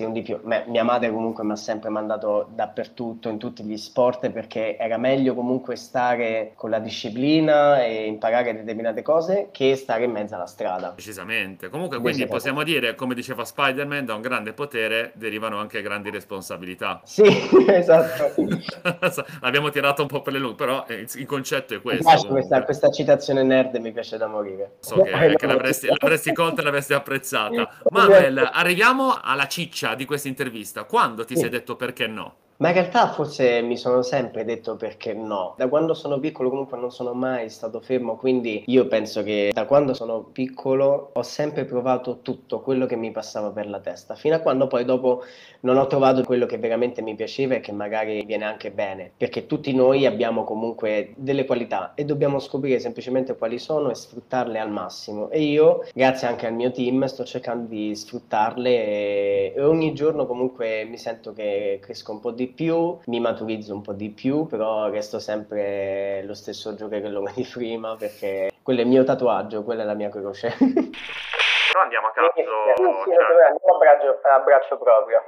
Sì, 0.01 0.07
un 0.07 0.13
di 0.13 0.23
più. 0.23 0.39
Beh, 0.41 0.63
mia 0.65 0.83
madre 0.83 1.11
comunque 1.11 1.43
mi 1.43 1.51
ha 1.51 1.55
sempre 1.55 1.89
mandato 1.89 2.47
dappertutto, 2.55 3.29
in 3.29 3.37
tutti 3.37 3.63
gli 3.63 3.77
sport, 3.77 4.31
perché 4.31 4.75
era 4.77 4.97
meglio 4.97 5.35
comunque 5.35 5.75
stare 5.75 6.53
con 6.55 6.71
la 6.71 6.79
disciplina 6.79 7.83
e 7.83 8.05
imparare 8.05 8.53
determinate 8.55 9.03
cose 9.03 9.49
che 9.51 9.75
stare 9.75 10.05
in 10.05 10.11
mezzo 10.11 10.33
alla 10.33 10.47
strada. 10.47 10.89
Precisamente. 10.89 11.69
Comunque, 11.69 11.99
quindi 11.99 12.25
possiamo 12.25 12.63
dire, 12.63 12.95
come 12.95 13.13
diceva 13.13 13.45
Spider-Man, 13.45 14.05
da 14.05 14.15
un 14.15 14.21
grande 14.21 14.53
potere 14.53 15.11
derivano 15.13 15.59
anche 15.59 15.83
grandi 15.83 16.09
responsabilità. 16.09 17.01
Sì, 17.03 17.23
esatto. 17.67 18.33
L'abbiamo 19.41 19.69
tirato 19.69 20.01
un 20.01 20.07
po' 20.07 20.21
per 20.21 20.33
le 20.33 20.39
lunghe, 20.39 20.55
però 20.55 20.85
eh, 20.87 21.05
il 21.13 21.25
concetto 21.27 21.75
è 21.75 21.81
questo. 21.81 22.27
Questa, 22.27 22.63
questa, 22.63 22.89
citazione 22.89 23.43
nerd 23.43 23.75
mi 23.75 23.91
piace 23.91 24.17
da 24.17 24.25
morire. 24.25 24.77
So 24.79 24.99
che, 25.03 25.11
che 25.37 25.45
l'avresti, 25.45 25.87
l'avresti 25.87 26.33
colta 26.33 26.61
e 26.61 26.63
l'avresti 26.63 26.93
apprezzata. 26.93 27.69
Manuel, 27.89 28.49
arriviamo 28.51 29.19
alla 29.21 29.45
ciccia 29.47 29.90
di 29.95 30.05
questa 30.05 30.27
intervista. 30.27 30.83
Quando 30.83 31.25
ti 31.25 31.35
sei 31.35 31.49
detto 31.49 31.75
perché 31.75 32.07
no? 32.07 32.35
Ma 32.61 32.67
in 32.67 32.75
realtà 32.75 33.07
forse 33.07 33.63
mi 33.63 33.75
sono 33.75 34.03
sempre 34.03 34.45
detto 34.45 34.75
perché 34.75 35.13
no. 35.13 35.55
Da 35.57 35.67
quando 35.67 35.95
sono 35.95 36.19
piccolo 36.19 36.51
comunque 36.51 36.77
non 36.77 36.91
sono 36.91 37.11
mai 37.13 37.49
stato 37.49 37.81
fermo, 37.81 38.17
quindi 38.17 38.63
io 38.67 38.85
penso 38.85 39.23
che 39.23 39.49
da 39.51 39.65
quando 39.65 39.95
sono 39.95 40.21
piccolo 40.31 41.09
ho 41.11 41.23
sempre 41.23 41.65
provato 41.65 42.19
tutto 42.21 42.59
quello 42.59 42.85
che 42.85 42.95
mi 42.95 43.09
passava 43.09 43.49
per 43.49 43.67
la 43.67 43.79
testa, 43.79 44.13
fino 44.13 44.35
a 44.35 44.39
quando 44.41 44.67
poi 44.67 44.85
dopo 44.85 45.23
non 45.61 45.77
ho 45.77 45.87
trovato 45.87 46.23
quello 46.23 46.45
che 46.45 46.59
veramente 46.59 47.01
mi 47.01 47.15
piaceva 47.15 47.55
e 47.55 47.61
che 47.61 47.71
magari 47.71 48.23
viene 48.25 48.45
anche 48.45 48.69
bene, 48.69 49.11
perché 49.17 49.47
tutti 49.47 49.73
noi 49.73 50.05
abbiamo 50.05 50.43
comunque 50.43 51.13
delle 51.15 51.45
qualità 51.45 51.93
e 51.95 52.05
dobbiamo 52.05 52.37
scoprire 52.37 52.77
semplicemente 52.77 53.35
quali 53.37 53.57
sono 53.57 53.89
e 53.89 53.95
sfruttarle 53.95 54.59
al 54.59 54.69
massimo. 54.69 55.31
E 55.31 55.41
io, 55.41 55.83
grazie 55.95 56.27
anche 56.27 56.45
al 56.45 56.53
mio 56.53 56.69
team, 56.69 57.05
sto 57.05 57.23
cercando 57.23 57.67
di 57.67 57.95
sfruttarle 57.95 59.55
e 59.55 59.63
ogni 59.63 59.93
giorno 59.95 60.27
comunque 60.27 60.85
mi 60.85 60.99
sento 60.99 61.33
che 61.33 61.79
cresco 61.81 62.11
un 62.11 62.19
po' 62.19 62.29
di 62.29 62.49
più, 62.53 62.97
mi 63.05 63.19
maturizzo 63.19 63.73
un 63.73 63.81
po' 63.81 63.93
di 63.93 64.09
più, 64.09 64.45
però 64.45 64.89
resto 64.89 65.19
sempre 65.19 66.23
lo 66.23 66.33
stesso 66.33 66.75
giocherellone 66.75 67.33
di 67.35 67.47
prima 67.51 67.95
perché 67.95 68.51
quello 68.61 68.79
è 68.79 68.83
il 68.83 68.89
mio 68.89 69.03
tatuaggio, 69.03 69.63
quella 69.63 69.83
è 69.83 69.85
la 69.85 69.93
mia 69.93 70.09
croce. 70.09 70.55
Però 70.57 71.83
andiamo 71.83 72.07
a 72.07 72.11
cazzo. 72.11 72.31
Sì, 72.35 72.43
sì, 72.43 73.11
cioè... 73.15 73.43
andiamo 73.45 73.75
a 73.75 73.77
braccio, 73.77 74.19
a 74.23 74.39
braccio 74.39 74.77
proprio. 74.77 75.23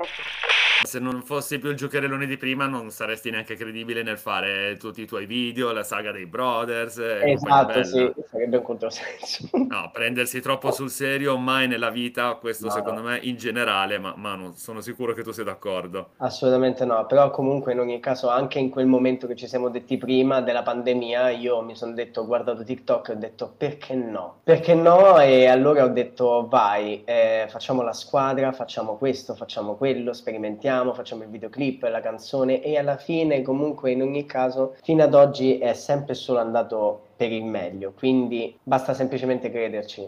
Se 0.86 1.00
non 1.00 1.24
fossi 1.24 1.60
più 1.60 1.70
il 1.70 1.78
giocherellone 1.78 2.25
di 2.25 2.36
prima, 2.38 2.68
non 2.68 2.90
saresti 2.92 3.32
neanche 3.32 3.56
credibile 3.56 4.04
nel 4.04 4.18
fare 4.18 4.75
tutti 4.78 5.02
i 5.02 5.08
tuoi 5.08 5.25
video, 5.25 5.72
la 5.72 5.84
saga 5.84 6.12
dei 6.12 6.25
Brothers. 6.25 6.98
Esatto, 6.98 7.84
sì, 7.84 8.12
sarebbe 8.30 8.58
un 8.58 8.63
controsenso. 8.63 9.50
No, 9.74 9.90
prendersi 9.92 10.40
troppo 10.40 10.72
sul 10.72 10.90
serio 10.90 11.38
mai 11.38 11.68
nella 11.68 11.90
vita, 11.90 12.36
questo 12.36 12.68
no. 12.68 12.72
secondo 12.72 13.02
me 13.02 13.18
in 13.24 13.38
generale, 13.38 13.98
ma 13.98 14.13
Manu, 14.16 14.52
sono 14.54 14.82
sicuro 14.82 15.13
che 15.13 15.24
tu 15.24 15.32
sia 15.32 15.44
d'accordo. 15.44 16.10
Assolutamente 16.18 16.86
no, 16.86 17.06
però 17.08 17.32
comunque 17.32 17.72
in 17.72 17.80
ogni 17.80 18.00
caso, 18.00 18.30
anche 18.30 18.60
in 18.60 18.70
quel 18.70 18.86
momento 18.86 19.25
che 19.25 19.36
ci 19.36 19.48
siamo 19.48 19.70
detti 19.70 19.98
prima 19.98 20.42
della 20.42 20.62
pandemia, 20.62 21.30
io 21.30 21.62
mi 21.62 21.75
sono 21.75 21.94
detto, 21.94 22.22
ho 22.22 22.25
guardato 22.25 22.63
TikTok 22.63 23.10
e 23.10 23.12
ho 23.13 23.16
detto 23.16 23.54
perché 23.58 23.96
no? 23.96 24.42
Perché 24.44 24.75
no? 24.75 25.20
E 25.20 25.48
allora 25.48 25.86
ho 25.86 25.90
detto 25.90 26.46
vai, 26.48 27.04
eh, 27.06 27.48
facciamo 27.50 27.82
la 27.82 27.94
squadra, 27.94 28.52
facciamo 28.52 28.98
questo, 28.98 29.34
facciamo 29.34 29.75
quello, 29.75 30.13
sperimentiamo 30.13 30.73
suoniamo, 30.74 30.94
facciamo 30.94 31.24
il 31.24 31.30
videoclip, 31.30 31.84
la 31.84 32.01
canzone 32.01 32.62
e 32.62 32.77
alla 32.77 32.98
fine 32.98 33.44
comunque 33.44 33.92
in 33.92 34.01
ogni 34.01 34.25
caso 34.25 34.75
fino 34.82 35.03
ad 35.03 35.13
oggi 35.13 35.60
è 35.60 35.74
sempre 35.74 36.15
solo 36.15 36.39
andato 36.39 37.01
per 37.15 37.32
il 37.32 37.46
meglio, 37.46 37.94
quindi 37.96 38.58
basta 38.63 38.94
semplicemente 38.94 39.51
crederci 39.51 40.03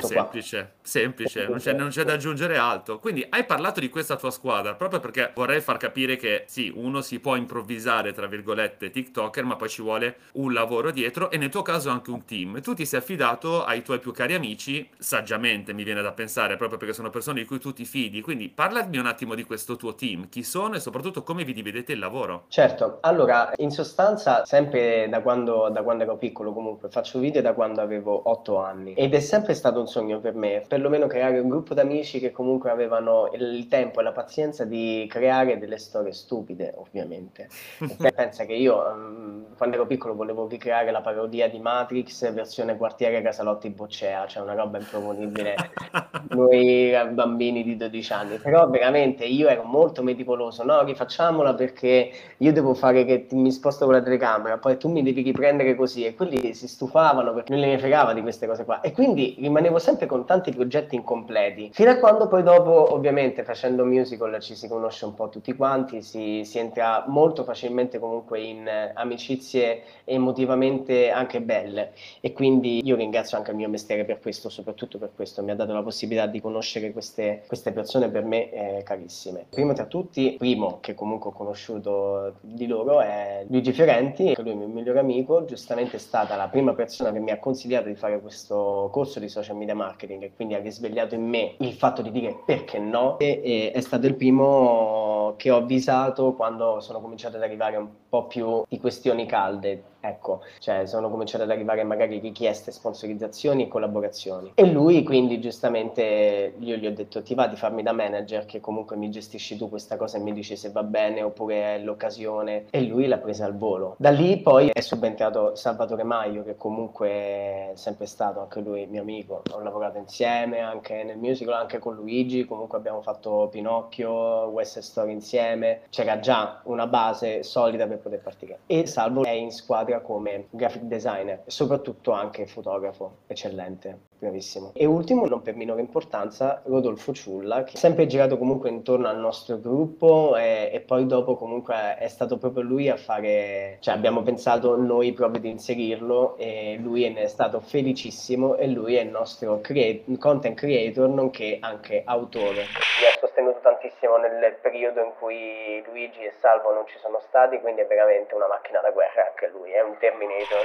tutto 0.00 0.14
semplice, 0.14 0.58
qua. 0.58 0.68
Semplice, 0.82 1.46
non 1.46 1.58
c'è, 1.58 1.72
non 1.72 1.88
c'è, 1.88 2.04
da 2.04 2.14
aggiungere 2.14 2.56
altro. 2.56 2.98
Quindi 2.98 3.26
hai 3.28 3.44
parlato 3.44 3.80
di 3.80 3.88
questa 3.88 4.16
tua 4.16 4.30
squadra 4.30 4.74
proprio 4.74 5.00
perché 5.00 5.32
vorrei 5.34 5.60
far 5.60 5.76
capire 5.76 6.16
che 6.16 6.44
sì, 6.46 6.72
uno 6.74 7.00
si 7.00 7.20
può 7.20 7.36
improvvisare, 7.36 8.12
tra 8.12 8.26
virgolette, 8.26 8.90
TikToker, 8.90 9.44
ma 9.44 9.56
poi 9.56 9.68
ci 9.68 9.82
vuole 9.82 10.16
un 10.32 10.52
lavoro 10.52 10.90
dietro 10.90 11.30
e 11.30 11.36
nel 11.36 11.48
tuo 11.48 11.62
caso 11.62 11.90
anche 11.90 12.10
un 12.10 12.24
team. 12.24 12.60
Tu 12.60 12.74
ti 12.74 12.84
sei 12.84 13.00
affidato 13.00 13.64
ai 13.64 13.82
tuoi 13.82 13.98
più 13.98 14.12
cari 14.12 14.34
amici, 14.34 14.88
saggiamente 14.98 15.72
mi 15.72 15.84
viene 15.84 16.02
da 16.02 16.12
pensare, 16.12 16.56
proprio 16.56 16.78
perché 16.78 16.94
sono 16.94 17.10
persone 17.10 17.40
di 17.40 17.46
cui 17.46 17.58
tu 17.58 17.72
ti 17.72 17.84
fidi. 17.84 18.20
Quindi 18.20 18.48
parlami 18.48 18.98
un 18.98 19.06
attimo 19.06 19.34
di 19.34 19.44
questo 19.44 19.76
tuo 19.76 19.94
team, 19.94 20.28
chi 20.28 20.42
sono 20.42 20.74
e 20.74 20.80
soprattutto 20.80 21.22
come 21.22 21.44
vi 21.44 21.52
dividete 21.52 21.92
il 21.92 21.98
lavoro. 21.98 22.44
Certo, 22.48 22.98
allora 23.02 23.52
in 23.56 23.70
sostanza 23.70 24.44
sempre 24.44 25.08
da 25.08 25.20
quando, 25.20 25.68
da 25.68 25.82
quando 25.82 26.04
ero 26.04 26.16
piccolo 26.16 26.52
comunque 26.52 26.88
faccio 26.88 27.18
video 27.18 27.42
da 27.42 27.52
quando 27.52 27.80
avevo 27.80 28.28
8 28.28 28.58
anni 28.58 28.94
ed 28.94 29.14
è 29.14 29.20
sempre 29.20 29.54
stato 29.54 29.80
un 29.80 29.86
sogno 29.90 30.20
per 30.20 30.34
me, 30.34 30.62
perlomeno 30.66 31.06
creare 31.06 31.38
un 31.38 31.48
gruppo 31.48 31.74
d'amici 31.74 32.20
che 32.20 32.30
comunque 32.30 32.70
avevano 32.70 33.30
il 33.34 33.66
tempo 33.68 34.00
e 34.00 34.02
la 34.02 34.12
pazienza 34.12 34.64
di 34.64 35.06
creare 35.10 35.58
delle 35.58 35.76
storie 35.76 36.12
stupide, 36.12 36.72
ovviamente. 36.76 37.48
pensa 38.14 38.46
che 38.46 38.54
io 38.54 38.76
um, 38.76 39.56
quando 39.56 39.76
ero 39.76 39.86
piccolo 39.86 40.14
volevo 40.14 40.46
ricreare 40.46 40.90
la 40.90 41.00
parodia 41.00 41.48
di 41.48 41.58
Matrix 41.58 42.32
versione 42.32 42.76
quartiere 42.76 43.20
Casalotti 43.20 43.68
Boccea, 43.70 44.26
cioè 44.26 44.42
una 44.42 44.54
roba 44.54 44.78
improponibile 44.78 45.54
noi 46.30 46.92
bambini 47.12 47.62
di 47.62 47.76
12 47.76 48.12
anni, 48.12 48.36
però 48.36 48.68
veramente 48.68 49.24
io 49.24 49.48
ero 49.48 49.62
molto 49.64 50.02
meticoloso, 50.02 50.64
no, 50.64 50.82
rifacciamola 50.82 51.54
perché 51.54 52.10
io 52.36 52.52
devo 52.52 52.74
fare 52.74 53.04
che 53.04 53.26
mi 53.32 53.50
sposto 53.50 53.84
con 53.84 53.94
la 53.94 54.02
telecamera, 54.02 54.58
poi 54.58 54.76
tu 54.76 54.88
mi 54.88 55.02
devi 55.02 55.22
riprendere 55.22 55.74
così. 55.74 56.04
E 56.04 56.14
quelli 56.14 56.54
si 56.54 56.68
stufavano 56.68 57.32
perché 57.34 57.52
non 57.52 57.60
le 57.60 57.68
ne 57.68 57.78
fregava 57.78 58.12
di 58.12 58.22
queste 58.22 58.46
cose 58.46 58.64
qua. 58.64 58.80
E 58.80 58.92
quindi 58.92 59.36
rimanevo 59.38 59.78
sempre 59.78 60.06
con 60.06 60.24
tanti 60.24 60.52
progetti 60.52 60.94
incompleti, 60.94 61.70
fino 61.72 61.90
a 61.90 61.96
quando 61.96 62.28
poi 62.28 62.42
dopo, 62.42 62.94
ovviamente, 62.94 63.42
facendo 63.42 63.84
musical 63.84 64.40
ci 64.40 64.54
si 64.54 64.68
conosce 64.68 65.04
un 65.04 65.14
po' 65.14 65.28
tutti 65.28 65.54
quanti, 65.54 66.02
si, 66.02 66.42
si 66.44 66.58
entra 66.58 67.04
molto 67.08 67.44
facilmente 67.44 67.98
comunque 67.98 68.40
in 68.40 68.68
amicizie 68.94 69.82
emotivamente 70.04 71.10
anche 71.10 71.40
belle. 71.40 71.92
E 72.20 72.32
quindi 72.32 72.80
io 72.84 72.96
ringrazio 72.96 73.36
anche 73.36 73.50
il 73.50 73.56
mio 73.56 73.68
mestiere 73.68 74.04
per 74.04 74.20
questo, 74.20 74.48
soprattutto 74.48 74.98
per 74.98 75.10
questo, 75.14 75.42
mi 75.42 75.50
ha 75.50 75.54
dato 75.54 75.72
la 75.72 75.82
possibilità 75.82 76.19
di 76.26 76.40
conoscere 76.40 76.92
queste, 76.92 77.42
queste 77.46 77.72
persone 77.72 78.08
per 78.08 78.24
me 78.24 78.50
eh, 78.50 78.82
carissime. 78.82 79.46
Primo 79.48 79.72
tra 79.72 79.86
tutti, 79.86 80.36
primo 80.38 80.78
che 80.80 80.94
comunque 80.94 81.30
ho 81.30 81.32
conosciuto 81.32 82.34
di 82.40 82.66
loro 82.66 83.00
è 83.00 83.44
Luigi 83.48 83.72
Fiorenti, 83.72 84.34
che 84.34 84.42
lui 84.42 84.50
è 84.50 84.52
il 84.54 84.58
mio 84.58 84.68
migliore 84.68 84.98
amico, 84.98 85.44
giustamente 85.44 85.96
è 85.96 86.00
stata 86.00 86.36
la 86.36 86.48
prima 86.48 86.74
persona 86.74 87.12
che 87.12 87.18
mi 87.18 87.30
ha 87.30 87.38
consigliato 87.38 87.88
di 87.88 87.94
fare 87.94 88.20
questo 88.20 88.88
corso 88.92 89.20
di 89.20 89.28
social 89.28 89.56
media 89.56 89.74
marketing, 89.74 90.30
quindi 90.34 90.54
ha 90.54 90.58
risvegliato 90.58 91.14
in 91.14 91.26
me 91.26 91.54
il 91.58 91.72
fatto 91.72 92.02
di 92.02 92.10
dire 92.10 92.42
perché 92.44 92.78
no 92.78 93.18
e, 93.18 93.40
e 93.42 93.70
è 93.72 93.80
stato 93.80 94.06
il 94.06 94.14
primo 94.14 95.34
che 95.36 95.50
ho 95.50 95.56
avvisato 95.56 96.34
quando 96.34 96.80
sono 96.80 97.00
cominciate 97.00 97.36
ad 97.36 97.42
arrivare 97.42 97.76
un 97.76 97.88
po' 98.08 98.26
più 98.26 98.64
di 98.68 98.78
questioni 98.78 99.26
calde 99.26 99.89
Ecco, 100.00 100.42
cioè 100.60 100.86
sono 100.86 101.10
cominciate 101.10 101.44
ad 101.44 101.50
arrivare 101.50 101.84
magari 101.84 102.18
richieste, 102.18 102.70
sponsorizzazioni 102.70 103.64
e 103.64 103.68
collaborazioni. 103.68 104.52
E 104.54 104.66
lui 104.66 105.02
quindi 105.02 105.40
giustamente 105.40 106.54
io 106.58 106.76
gli 106.76 106.86
ho 106.86 106.92
detto 106.92 107.22
ti 107.22 107.34
va 107.34 107.46
di 107.46 107.56
farmi 107.56 107.82
da 107.82 107.92
manager 107.92 108.46
che 108.46 108.60
comunque 108.60 108.96
mi 108.96 109.10
gestisci 109.10 109.58
tu 109.58 109.68
questa 109.68 109.96
cosa 109.96 110.16
e 110.16 110.20
mi 110.20 110.32
dici 110.32 110.56
se 110.56 110.70
va 110.70 110.82
bene 110.82 111.22
oppure 111.22 111.74
è 111.74 111.78
l'occasione 111.78 112.66
e 112.70 112.80
lui 112.82 113.06
l'ha 113.06 113.18
presa 113.18 113.44
al 113.44 113.56
volo. 113.56 113.94
Da 113.98 114.10
lì 114.10 114.38
poi 114.38 114.70
è 114.72 114.80
subentrato 114.80 115.54
Salvatore 115.54 116.02
Maio 116.02 116.44
che 116.44 116.56
comunque 116.56 117.08
è 117.08 117.70
sempre 117.74 118.06
stato 118.06 118.40
anche 118.40 118.60
lui 118.60 118.86
mio 118.86 119.02
amico, 119.02 119.42
ho 119.52 119.60
lavorato 119.60 119.98
insieme 119.98 120.60
anche 120.60 121.02
nel 121.04 121.18
musical, 121.18 121.54
anche 121.54 121.78
con 121.78 121.94
Luigi, 121.94 122.46
comunque 122.46 122.78
abbiamo 122.78 123.02
fatto 123.02 123.48
Pinocchio, 123.50 124.46
West 124.46 124.78
Story 124.78 125.12
insieme, 125.12 125.82
c'era 125.90 126.20
già 126.20 126.60
una 126.64 126.86
base 126.86 127.42
solida 127.42 127.86
per 127.86 127.98
poter 127.98 128.20
partire. 128.20 128.60
E 128.66 128.86
Salvo 128.86 129.24
è 129.24 129.30
in 129.30 129.50
squadra 129.50 129.89
laurea 129.90 130.00
come 130.00 130.46
graphic 130.50 130.82
designer 130.82 131.42
e 131.44 131.50
soprattutto 131.50 132.12
anche 132.12 132.46
fotografo 132.46 133.18
eccellente, 133.26 133.98
bravissimo. 134.18 134.70
E 134.74 134.86
ultimo, 134.86 135.26
non 135.26 135.42
per 135.42 135.56
minore 135.56 135.80
importanza, 135.80 136.62
Rodolfo 136.64 137.12
Ciulla, 137.12 137.64
che 137.64 137.72
ha 137.74 137.78
sempre 137.78 138.06
girato 138.06 138.38
comunque 138.38 138.70
intorno 138.70 139.08
al 139.08 139.18
nostro 139.18 139.58
gruppo 139.58 140.36
e, 140.36 140.70
e 140.72 140.80
poi 140.80 141.06
dopo 141.06 141.36
comunque 141.36 141.96
è 141.98 142.08
stato 142.08 142.38
proprio 142.38 142.62
lui 142.62 142.88
a 142.88 142.96
fare, 142.96 143.78
cioè 143.80 143.94
abbiamo 143.94 144.22
pensato 144.22 144.76
noi 144.76 145.12
proprio 145.12 145.40
di 145.40 145.50
inserirlo 145.50 146.36
e 146.36 146.78
lui 146.80 147.08
ne 147.10 147.22
è 147.22 147.26
stato 147.26 147.60
felicissimo 147.60 148.56
e 148.56 148.68
lui 148.68 148.94
è 148.94 149.02
il 149.02 149.10
nostro 149.10 149.60
crea- 149.60 149.98
content 150.18 150.56
creator 150.56 151.08
nonché 151.08 151.58
anche 151.60 152.02
autore. 152.04 152.52
Mi 152.52 153.06
ha 153.06 153.18
sostenuto 153.18 153.58
tantissimo 153.60 153.79
nel 154.06 154.56
periodo 154.62 155.00
in 155.00 155.12
cui 155.18 155.82
Luigi 155.86 156.20
e 156.20 156.32
Salvo 156.40 156.72
non 156.72 156.84
ci 156.86 156.98
sono 157.00 157.20
stati, 157.28 157.60
quindi 157.60 157.82
è 157.82 157.86
veramente 157.86 158.34
una 158.34 158.46
macchina 158.46 158.80
da 158.80 158.90
guerra 158.90 159.26
anche 159.28 159.50
lui, 159.52 159.70
è 159.70 159.82
un 159.82 159.96
Terminator. 159.98 160.64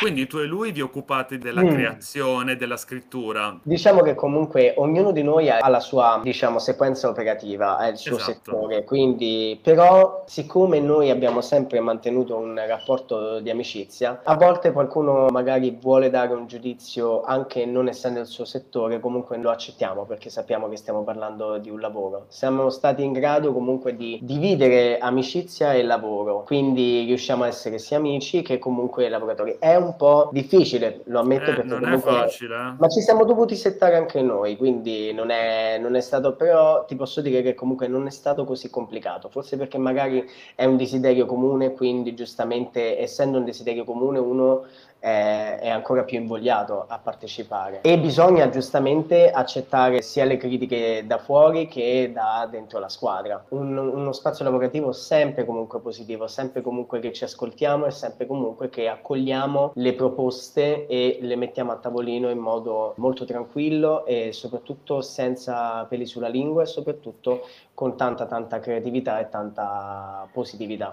Quindi 0.00 0.26
tu 0.26 0.38
e 0.38 0.44
lui 0.44 0.72
vi 0.72 0.80
occupate 0.80 1.38
della 1.38 1.62
mm. 1.62 1.68
creazione, 1.68 2.56
della 2.56 2.76
scrittura. 2.76 3.56
Diciamo 3.62 4.02
che 4.02 4.14
comunque 4.14 4.74
ognuno 4.76 5.12
di 5.12 5.22
noi 5.22 5.50
ha 5.50 5.66
la 5.68 5.80
sua, 5.80 6.20
diciamo, 6.22 6.58
sequenza 6.58 7.08
operativa, 7.08 7.76
ha 7.76 7.88
il 7.88 7.96
suo 7.96 8.16
esatto. 8.16 8.32
settore, 8.32 8.84
quindi 8.84 9.58
però 9.62 10.24
siccome 10.26 10.80
noi 10.80 11.10
abbiamo 11.10 11.40
sempre 11.40 11.80
mantenuto 11.80 12.36
un 12.36 12.60
rapporto 12.66 13.40
di 13.40 13.50
amicizia, 13.50 14.20
a 14.24 14.36
volte 14.36 14.72
qualcuno 14.72 15.26
magari 15.28 15.76
vuole 15.80 16.10
dare 16.10 16.34
un 16.34 16.46
giudizio 16.46 17.22
anche 17.22 17.64
non 17.64 17.88
essendo 17.88 18.20
il 18.20 18.26
suo 18.26 18.44
settore, 18.44 19.00
comunque 19.00 19.36
lo 19.38 19.50
accettiamo 19.50 20.04
perché 20.04 20.30
sappiamo 20.30 20.68
che 20.68 20.76
stiamo 20.76 21.02
parlando 21.02 21.58
di 21.58 21.70
un 21.70 21.80
lavoro. 21.80 22.26
Siamo 22.28 22.70
stati 22.74 23.02
in 23.02 23.12
grado 23.12 23.52
comunque 23.52 23.96
di 23.96 24.18
dividere 24.20 24.98
amicizia 24.98 25.72
e 25.72 25.82
lavoro, 25.82 26.42
quindi 26.44 27.04
riusciamo 27.04 27.44
a 27.44 27.46
essere 27.46 27.78
sia 27.78 27.96
amici 27.96 28.42
che 28.42 28.58
comunque 28.58 29.08
lavoratori. 29.08 29.56
È 29.58 29.74
un 29.76 29.96
po' 29.96 30.28
difficile, 30.32 31.00
lo 31.04 31.20
ammetto 31.20 31.50
eh, 31.50 31.54
perché 31.54 31.68
non 31.68 31.80
comunque... 31.80 32.10
è 32.10 32.14
facile. 32.14 32.54
Eh. 32.54 32.74
Ma 32.78 32.88
ci 32.88 33.00
siamo 33.00 33.24
dovuti 33.24 33.56
settare 33.56 33.96
anche 33.96 34.20
noi, 34.20 34.56
quindi 34.56 35.12
non 35.12 35.30
è, 35.30 35.78
non 35.80 35.94
è 35.94 36.00
stato, 36.00 36.34
però 36.34 36.84
ti 36.84 36.96
posso 36.96 37.20
dire 37.22 37.40
che 37.40 37.54
comunque 37.54 37.88
non 37.88 38.06
è 38.06 38.10
stato 38.10 38.44
così 38.44 38.68
complicato, 38.68 39.30
forse 39.30 39.56
perché 39.56 39.78
magari 39.78 40.28
è 40.54 40.64
un 40.66 40.76
desiderio 40.76 41.24
comune, 41.24 41.72
quindi 41.72 42.14
giustamente 42.14 43.00
essendo 43.00 43.38
un 43.38 43.44
desiderio 43.44 43.84
comune 43.84 44.18
uno 44.18 44.64
è, 45.04 45.58
è, 45.60 45.68
ancora 45.68 46.02
più 46.02 46.18
invogliato 46.18 46.86
a 46.88 46.98
partecipare 46.98 47.82
e 47.82 47.98
bisogna 47.98 48.48
giustamente 48.48 49.30
accettare 49.30 50.00
sia 50.00 50.24
le 50.24 50.38
critiche 50.38 51.04
da 51.06 51.18
fuori 51.18 51.68
che 51.68 52.10
da 52.10 52.48
dentro 52.50 52.78
la 52.78 52.88
squadra. 52.88 53.44
Un, 53.50 53.76
uno 53.76 54.12
spazio 54.12 54.46
lavorativo 54.46 54.92
sempre 54.92 55.44
comunque 55.44 55.80
positivo, 55.80 56.26
sempre 56.26 56.62
comunque 56.62 57.00
che 57.00 57.12
ci 57.12 57.24
ascoltiamo 57.24 57.84
e 57.84 57.90
sempre 57.90 58.26
comunque 58.26 58.70
che 58.70 58.88
accogliamo 58.88 59.72
le 59.74 59.92
proposte 59.92 60.86
e 60.86 61.18
le 61.20 61.36
mettiamo 61.36 61.72
a 61.72 61.76
tavolino 61.76 62.30
in 62.30 62.38
modo 62.38 62.94
molto 62.96 63.26
tranquillo 63.26 64.06
e 64.06 64.32
soprattutto 64.32 65.02
senza 65.02 65.84
peli 65.84 66.06
sulla 66.06 66.28
lingua 66.28 66.62
e 66.62 66.66
soprattutto 66.66 67.46
con 67.74 67.94
tanta 67.96 68.24
tanta 68.24 68.58
creatività 68.58 69.20
e 69.20 69.28
tanta 69.28 70.26
positività. 70.32 70.88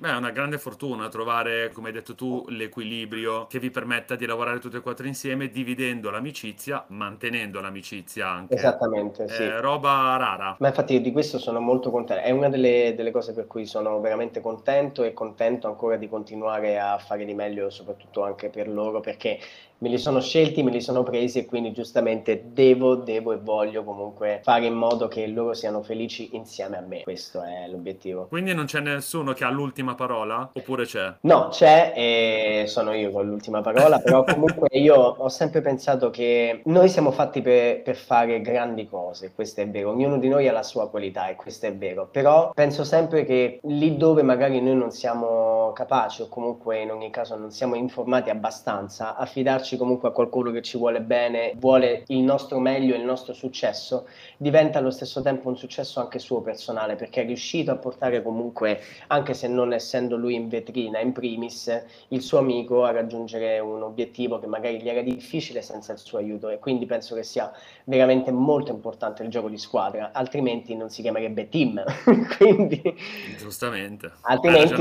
Beh, 0.00 0.10
è 0.10 0.16
una 0.16 0.30
grande 0.30 0.58
fortuna 0.58 1.08
trovare, 1.08 1.72
come 1.72 1.88
hai 1.88 1.92
detto 1.92 2.14
tu, 2.14 2.44
l'equilibrio 2.50 3.48
che 3.48 3.58
vi 3.58 3.68
permetta 3.68 4.14
di 4.14 4.26
lavorare 4.26 4.60
tutti 4.60 4.76
e 4.76 4.80
quattro 4.80 5.08
insieme, 5.08 5.48
dividendo 5.48 6.08
l'amicizia, 6.10 6.84
mantenendo 6.90 7.60
l'amicizia 7.60 8.28
anche. 8.28 8.54
Esattamente, 8.54 9.26
sì. 9.28 9.42
È 9.42 9.58
roba 9.58 10.16
rara. 10.16 10.54
Ma 10.60 10.68
infatti 10.68 11.00
di 11.00 11.10
questo 11.10 11.38
sono 11.38 11.58
molto 11.58 11.90
contento. 11.90 12.22
È 12.22 12.30
una 12.30 12.48
delle, 12.48 12.94
delle, 12.96 13.10
cose 13.10 13.32
per 13.32 13.48
cui 13.48 13.66
sono 13.66 13.98
veramente 14.00 14.40
contento 14.40 15.02
e 15.02 15.12
contento 15.12 15.66
ancora 15.66 15.96
di 15.96 16.08
continuare 16.08 16.78
a 16.78 16.96
fare 16.98 17.24
di 17.24 17.34
meglio, 17.34 17.68
soprattutto 17.68 18.22
anche 18.22 18.50
per 18.50 18.68
loro, 18.68 19.00
perché 19.00 19.40
me 19.78 19.88
li 19.88 19.98
sono 19.98 20.20
scelti, 20.20 20.62
me 20.62 20.70
li 20.70 20.80
sono 20.80 21.02
presi 21.02 21.38
e 21.38 21.44
quindi 21.44 21.72
giustamente 21.72 22.50
devo, 22.52 22.96
devo 22.96 23.32
e 23.32 23.38
voglio 23.38 23.84
comunque 23.84 24.40
fare 24.42 24.66
in 24.66 24.74
modo 24.74 25.06
che 25.08 25.26
loro 25.26 25.54
siano 25.54 25.82
felici 25.82 26.30
insieme 26.32 26.76
a 26.76 26.80
me. 26.80 27.02
Questo 27.02 27.42
è 27.42 27.68
l'obiettivo. 27.68 28.26
Quindi 28.26 28.54
non 28.54 28.64
c'è 28.64 28.80
nessuno 28.80 29.32
che 29.32 29.44
ha 29.44 29.50
l'ultima 29.50 29.94
parola? 29.94 30.50
Oppure 30.52 30.84
c'è? 30.84 31.14
No, 31.20 31.48
c'è 31.50 31.92
e 31.94 32.64
sono 32.66 32.92
io 32.92 33.10
con 33.10 33.26
l'ultima 33.26 33.60
parola, 33.60 33.98
però 34.02 34.24
comunque 34.24 34.68
io 34.72 34.96
ho 34.96 35.28
sempre 35.28 35.60
pensato 35.60 36.10
che 36.10 36.62
noi 36.64 36.88
siamo 36.88 37.10
fatti 37.10 37.40
per, 37.40 37.82
per 37.82 37.96
fare 37.96 38.40
grandi 38.40 38.88
cose, 38.88 39.32
questo 39.34 39.60
è 39.60 39.68
vero, 39.68 39.90
ognuno 39.90 40.18
di 40.18 40.28
noi 40.28 40.48
ha 40.48 40.52
la 40.52 40.62
sua 40.62 40.88
qualità 40.88 41.28
e 41.28 41.36
questo 41.36 41.66
è 41.66 41.74
vero, 41.74 42.08
però 42.10 42.50
penso 42.52 42.84
sempre 42.84 43.24
che 43.24 43.60
lì 43.62 43.96
dove 43.96 44.22
magari 44.22 44.60
noi 44.60 44.76
non 44.76 44.90
siamo 44.90 45.72
capaci 45.72 46.22
o 46.22 46.28
comunque 46.28 46.80
in 46.80 46.90
ogni 46.90 47.10
caso 47.10 47.36
non 47.36 47.50
siamo 47.50 47.74
informati 47.74 48.30
abbastanza, 48.30 49.16
affidarci 49.16 49.67
affidarci 49.68 49.76
comunque 49.76 50.08
a 50.08 50.12
qualcuno 50.12 50.50
che 50.50 50.62
ci 50.62 50.78
vuole 50.78 51.02
bene, 51.02 51.52
vuole 51.56 52.04
il 52.06 52.20
nostro 52.20 52.58
meglio 52.58 52.94
e 52.94 52.98
il 52.98 53.04
nostro 53.04 53.34
successo, 53.34 54.06
diventa 54.38 54.78
allo 54.78 54.90
stesso 54.90 55.20
tempo 55.20 55.48
un 55.48 55.56
successo 55.56 56.00
anche 56.00 56.18
suo 56.18 56.40
personale, 56.40 56.96
perché 56.96 57.22
è 57.22 57.26
riuscito 57.26 57.70
a 57.70 57.76
portare 57.76 58.22
comunque, 58.22 58.80
anche 59.08 59.34
se 59.34 59.48
non 59.48 59.72
essendo 59.72 60.16
lui 60.16 60.34
in 60.34 60.48
vetrina, 60.48 61.00
in 61.00 61.12
primis, 61.12 61.84
il 62.08 62.22
suo 62.22 62.38
amico 62.38 62.84
a 62.84 62.92
raggiungere 62.92 63.58
un 63.58 63.82
obiettivo 63.82 64.38
che 64.38 64.46
magari 64.46 64.80
gli 64.80 64.88
era 64.88 65.02
difficile 65.02 65.60
senza 65.60 65.92
il 65.92 65.98
suo 65.98 66.18
aiuto 66.18 66.48
e 66.48 66.58
quindi 66.58 66.86
penso 66.86 67.14
che 67.14 67.22
sia 67.22 67.52
veramente 67.84 68.30
molto 68.30 68.70
importante 68.70 69.22
il 69.22 69.28
gioco 69.28 69.48
di 69.48 69.58
squadra, 69.58 70.10
altrimenti 70.12 70.74
non 70.74 70.88
si 70.88 71.02
chiamerebbe 71.02 71.48
team. 71.48 71.82
quindi, 72.38 72.80
Giustamente. 73.36 74.12
Altrimenti 74.22 74.74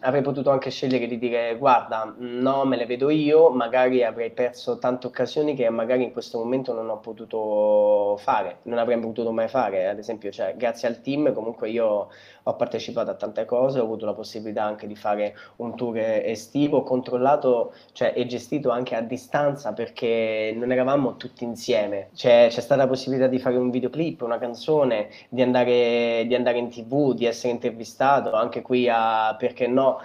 avrei 0.00 0.22
potuto 0.22 0.50
anche 0.50 0.70
scegliere 0.70 1.06
di 1.06 1.18
dire 1.18 1.56
guarda, 1.58 2.14
no, 2.18 2.64
me 2.64 2.76
le 2.76 2.86
vedo 2.86 3.10
io, 3.10 3.50
magari 3.50 4.02
avrei 4.02 4.31
perso 4.32 4.78
tante 4.78 5.06
occasioni 5.06 5.54
che 5.54 5.68
magari 5.70 6.02
in 6.02 6.12
questo 6.12 6.38
momento 6.38 6.72
non 6.72 6.88
ho 6.88 6.98
potuto 6.98 8.16
fare, 8.18 8.58
non 8.62 8.78
avrei 8.78 8.98
potuto 8.98 9.32
mai 9.32 9.48
fare. 9.48 9.88
Ad 9.88 9.98
esempio, 9.98 10.30
cioè, 10.30 10.54
grazie 10.56 10.88
al 10.88 11.00
team 11.00 11.32
comunque 11.32 11.70
io 11.70 12.08
ho 12.44 12.56
partecipato 12.56 13.10
a 13.10 13.14
tante 13.14 13.44
cose, 13.44 13.78
ho 13.78 13.84
avuto 13.84 14.04
la 14.04 14.14
possibilità 14.14 14.64
anche 14.64 14.86
di 14.86 14.96
fare 14.96 15.34
un 15.56 15.76
tour 15.76 15.96
estivo, 15.98 16.82
controllato 16.82 17.72
cioè, 17.92 18.12
e 18.16 18.26
gestito 18.26 18.70
anche 18.70 18.96
a 18.96 19.00
distanza 19.00 19.72
perché 19.72 20.52
non 20.56 20.72
eravamo 20.72 21.16
tutti 21.16 21.44
insieme. 21.44 22.08
Cioè, 22.14 22.48
c'è 22.50 22.60
stata 22.60 22.82
la 22.82 22.88
possibilità 22.88 23.28
di 23.28 23.38
fare 23.38 23.56
un 23.56 23.70
videoclip, 23.70 24.22
una 24.22 24.38
canzone, 24.38 25.08
di 25.28 25.42
andare, 25.42 26.24
di 26.26 26.34
andare 26.34 26.58
in 26.58 26.68
tv, 26.68 27.14
di 27.14 27.26
essere 27.26 27.52
intervistato, 27.52 28.32
anche 28.32 28.62
qui 28.62 28.88
a, 28.88 29.36
perché 29.38 29.66
no, 29.68 30.00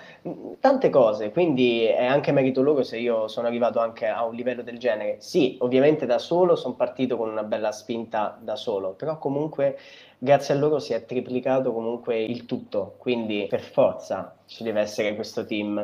tante 0.60 0.90
cose. 0.90 1.32
Quindi 1.32 1.86
è 1.86 2.06
anche 2.06 2.32
merito 2.32 2.62
loro 2.62 2.84
se 2.84 2.98
io 2.98 3.28
sono 3.28 3.48
arrivato 3.48 3.80
anche 3.80 4.08
a 4.08 4.17
un 4.24 4.36
livello 4.36 4.62
del 4.62 4.78
genere. 4.78 5.18
Sì, 5.20 5.58
ovviamente 5.62 6.06
da 6.06 6.18
solo 6.18 6.56
sono 6.56 6.76
partito 6.76 7.18
con 7.18 7.30
una 7.30 7.44
bella 7.44 7.72
spinta 7.72 8.38
da 8.42 8.56
solo, 8.56 8.92
però 8.92 9.18
comunque 9.18 9.78
grazie 10.18 10.54
a 10.54 10.58
loro 10.58 10.80
si 10.80 10.94
è 10.94 11.06
triplicato 11.06 11.74
comunque 11.74 12.22
il 12.22 12.46
tutto, 12.46 12.96
quindi 12.98 13.48
per 13.50 13.62
forza 13.62 14.36
ci 14.46 14.64
deve 14.64 14.82
essere 14.82 15.16
questo 15.16 15.46
team. 15.46 15.84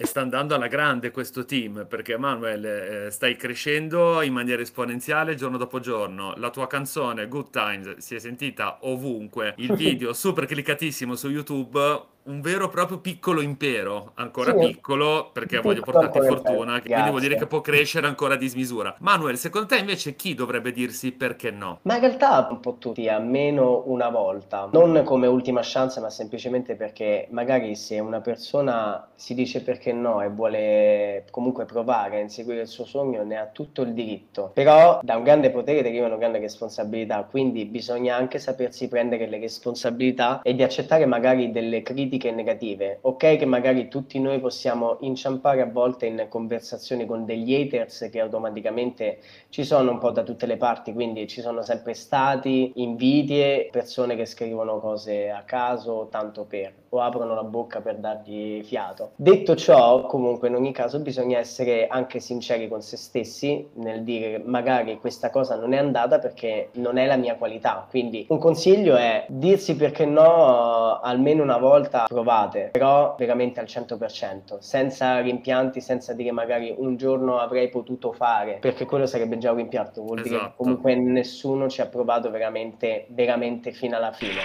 E 0.00 0.06
sta 0.06 0.20
andando 0.20 0.54
alla 0.54 0.68
grande 0.68 1.10
questo 1.10 1.44
team 1.44 1.84
perché 1.88 2.16
Manuel 2.16 2.64
eh, 2.64 3.10
stai 3.10 3.34
crescendo 3.34 4.22
in 4.22 4.32
maniera 4.32 4.62
esponenziale 4.62 5.34
giorno 5.34 5.56
dopo 5.56 5.80
giorno. 5.80 6.34
La 6.36 6.50
tua 6.50 6.68
canzone 6.68 7.26
Good 7.26 7.50
Times 7.50 7.96
si 7.96 8.14
è 8.14 8.20
sentita 8.20 8.78
ovunque. 8.82 9.54
Il 9.56 9.74
video 9.76 10.12
super 10.12 10.46
cliccatissimo 10.46 11.16
su 11.16 11.28
YouTube 11.28 11.80
un 12.28 12.40
vero 12.42 12.66
e 12.66 12.68
proprio 12.68 12.98
piccolo 12.98 13.40
impero, 13.40 14.12
ancora 14.14 14.52
sì, 14.52 14.66
piccolo, 14.66 15.30
perché 15.32 15.60
voglio 15.60 15.80
portarti 15.80 16.20
fortuna, 16.20 16.80
quindi 16.80 17.08
vuol 17.08 17.20
dire 17.20 17.36
che 17.36 17.46
può 17.46 17.60
crescere 17.62 18.06
ancora 18.06 18.34
a 18.34 18.36
dismisura. 18.36 18.94
Manuel, 19.00 19.38
secondo 19.38 19.68
te 19.68 19.78
invece 19.78 20.14
chi 20.14 20.34
dovrebbe 20.34 20.70
dirsi 20.70 21.12
perché 21.12 21.50
no? 21.50 21.80
Ma 21.82 21.94
in 21.94 22.00
realtà 22.00 22.46
un 22.50 22.60
po' 22.60 22.76
tutti, 22.78 23.08
almeno 23.08 23.82
una 23.86 24.10
volta. 24.10 24.68
Non 24.72 25.02
come 25.04 25.26
ultima 25.26 25.60
chance, 25.62 26.00
ma 26.00 26.10
semplicemente 26.10 26.74
perché 26.74 27.28
magari 27.30 27.74
se 27.74 27.98
una 27.98 28.20
persona 28.20 29.08
si 29.14 29.34
dice 29.34 29.62
perché 29.62 29.92
no 29.92 30.20
e 30.20 30.28
vuole 30.28 31.24
comunque 31.30 31.64
provare 31.64 32.18
a 32.18 32.20
inseguire 32.20 32.62
il 32.62 32.68
suo 32.68 32.84
sogno, 32.84 33.24
ne 33.24 33.38
ha 33.38 33.46
tutto 33.46 33.82
il 33.82 33.94
diritto. 33.94 34.50
Però 34.52 35.00
da 35.02 35.16
un 35.16 35.22
grande 35.22 35.50
potere 35.50 35.82
deriva 35.82 36.06
una 36.06 36.16
grande 36.16 36.38
responsabilità, 36.38 37.26
quindi 37.28 37.64
bisogna 37.64 38.16
anche 38.16 38.38
sapersi 38.38 38.86
prendere 38.88 39.26
le 39.26 39.38
responsabilità 39.38 40.42
e 40.42 40.54
di 40.54 40.62
accettare 40.62 41.06
magari 41.06 41.50
delle 41.50 41.82
critiche 41.82 42.17
negative. 42.32 42.98
Ok 43.02 43.36
che 43.36 43.44
magari 43.46 43.88
tutti 43.88 44.18
noi 44.18 44.40
possiamo 44.40 44.98
inciampare 45.00 45.60
a 45.62 45.66
volte 45.66 46.06
in 46.06 46.26
conversazioni 46.28 47.06
con 47.06 47.24
degli 47.24 47.54
haters 47.54 48.08
che 48.10 48.20
automaticamente 48.20 49.20
ci 49.48 49.64
sono 49.64 49.92
un 49.92 49.98
po' 49.98 50.10
da 50.10 50.22
tutte 50.22 50.46
le 50.46 50.56
parti, 50.56 50.92
quindi 50.92 51.26
ci 51.26 51.40
sono 51.40 51.62
sempre 51.62 51.94
stati 51.94 52.72
invidie, 52.76 53.68
persone 53.70 54.16
che 54.16 54.26
scrivono 54.26 54.80
cose 54.80 55.30
a 55.30 55.42
caso, 55.44 56.08
tanto 56.10 56.44
per, 56.44 56.72
o 56.90 57.00
aprono 57.00 57.34
la 57.34 57.44
bocca 57.44 57.80
per 57.80 57.96
dargli 57.96 58.62
fiato. 58.64 59.12
Detto 59.16 59.54
ciò, 59.56 60.06
comunque 60.06 60.48
in 60.48 60.54
ogni 60.54 60.72
caso 60.72 61.00
bisogna 61.00 61.38
essere 61.38 61.86
anche 61.86 62.20
sinceri 62.20 62.68
con 62.68 62.82
se 62.82 62.96
stessi 62.96 63.68
nel 63.74 64.02
dire 64.02 64.42
magari 64.44 64.98
questa 64.98 65.30
cosa 65.30 65.56
non 65.56 65.72
è 65.72 65.78
andata 65.78 66.18
perché 66.18 66.70
non 66.74 66.98
è 66.98 67.06
la 67.06 67.16
mia 67.16 67.36
qualità, 67.36 67.86
quindi 67.88 68.26
un 68.28 68.38
consiglio 68.38 68.96
è 68.96 69.26
dirsi 69.28 69.76
perché 69.76 70.06
no 70.06 71.00
almeno 71.00 71.42
una 71.42 71.58
volta 71.58 72.04
provate, 72.08 72.68
però 72.72 73.14
veramente 73.18 73.60
al 73.60 73.66
100%, 73.66 74.58
senza 74.58 75.20
rimpianti, 75.20 75.80
senza 75.80 76.12
dire 76.12 76.32
magari 76.32 76.74
un 76.76 76.96
giorno 76.96 77.38
avrei 77.38 77.68
potuto 77.68 78.12
fare, 78.12 78.58
perché 78.60 78.84
quello 78.84 79.06
sarebbe 79.06 79.38
già 79.38 79.50
un 79.50 79.58
rimpianto, 79.58 80.02
vuol 80.02 80.18
esatto. 80.18 80.28
dire 80.28 80.38
che 80.38 80.46
esatto. 80.46 80.62
comunque 80.62 80.94
nessuno 80.94 81.68
ci 81.68 81.80
ha 81.80 81.86
provato 81.86 82.30
veramente, 82.30 83.06
veramente 83.08 83.72
fino 83.72 83.96
alla 83.96 84.12
fine. 84.12 84.40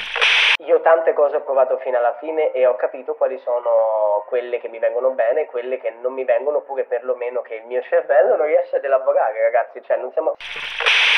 Io 0.65 0.79
tante 0.81 1.13
cose 1.13 1.37
ho 1.37 1.41
provato 1.41 1.77
fino 1.79 1.97
alla 1.97 2.15
fine 2.19 2.51
e 2.53 2.65
ho 2.65 2.75
capito 2.75 3.15
quali 3.15 3.37
sono 3.43 4.23
quelle 4.27 4.59
che 4.59 4.69
mi 4.69 4.79
vengono 4.79 5.11
bene 5.11 5.41
e 5.41 5.45
quelle 5.45 5.77
che 5.77 5.93
non 6.01 6.13
mi 6.13 6.23
vengono, 6.23 6.57
oppure 6.57 6.85
perlomeno 6.85 7.41
che 7.41 7.55
il 7.55 7.65
mio 7.65 7.81
cervello 7.81 8.37
non 8.37 8.47
riesce 8.47 8.77
ad 8.77 8.83
elaborare, 8.83 9.41
ragazzi. 9.41 9.81
Cioè, 9.83 9.97
non 9.97 10.11
siamo. 10.13 10.35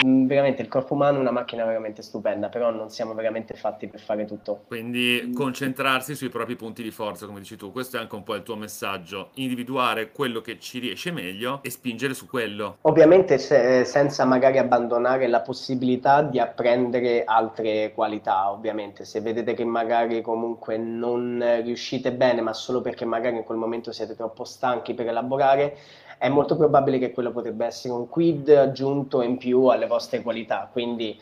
Mm, 0.05 0.25
veramente 0.25 0.61
il 0.61 0.67
corpo 0.67 0.93
umano 0.93 1.17
è 1.17 1.21
una 1.21 1.31
macchina 1.31 1.63
veramente 1.63 2.01
stupenda, 2.01 2.49
però 2.49 2.69
non 2.69 2.89
siamo 2.89 3.13
veramente 3.13 3.53
fatti 3.53 3.87
per 3.87 4.01
fare 4.01 4.25
tutto. 4.25 4.63
Quindi 4.67 5.31
concentrarsi 5.33 6.15
sui 6.15 6.29
propri 6.29 6.55
punti 6.55 6.83
di 6.83 6.91
forza, 6.91 7.25
come 7.25 7.39
dici 7.39 7.55
tu, 7.55 7.71
questo 7.71 7.95
è 7.95 7.99
anche 7.99 8.15
un 8.15 8.23
po' 8.23 8.35
il 8.35 8.43
tuo 8.43 8.55
messaggio, 8.55 9.29
individuare 9.35 10.11
quello 10.11 10.41
che 10.41 10.59
ci 10.59 10.79
riesce 10.79 11.11
meglio 11.11 11.59
e 11.61 11.69
spingere 11.69 12.13
su 12.13 12.27
quello. 12.27 12.77
Ovviamente 12.81 13.37
se, 13.37 13.85
senza 13.85 14.25
magari 14.25 14.57
abbandonare 14.57 15.27
la 15.27 15.41
possibilità 15.41 16.21
di 16.23 16.39
apprendere 16.39 17.23
altre 17.23 17.93
qualità, 17.93 18.51
ovviamente, 18.51 19.05
se 19.05 19.21
vedete 19.35 19.53
che 19.53 19.65
magari 19.65 20.21
comunque 20.21 20.77
non 20.77 21.43
riuscite 21.61 22.13
bene, 22.13 22.39
ma 22.39 22.53
solo 22.53 22.79
perché 22.79 23.03
magari 23.03 23.35
in 23.35 23.43
quel 23.43 23.57
momento 23.57 23.91
siete 23.91 24.15
troppo 24.15 24.45
stanchi 24.45 24.93
per 24.93 25.07
elaborare, 25.07 25.77
è 26.17 26.29
molto 26.29 26.55
probabile 26.55 26.97
che 26.97 27.11
quello 27.11 27.31
potrebbe 27.31 27.65
essere 27.65 27.93
un 27.93 28.07
quid 28.07 28.47
aggiunto 28.49 29.21
in 29.21 29.37
più 29.37 29.65
alle 29.65 29.87
vostre 29.87 30.21
qualità, 30.21 30.69
quindi 30.71 31.19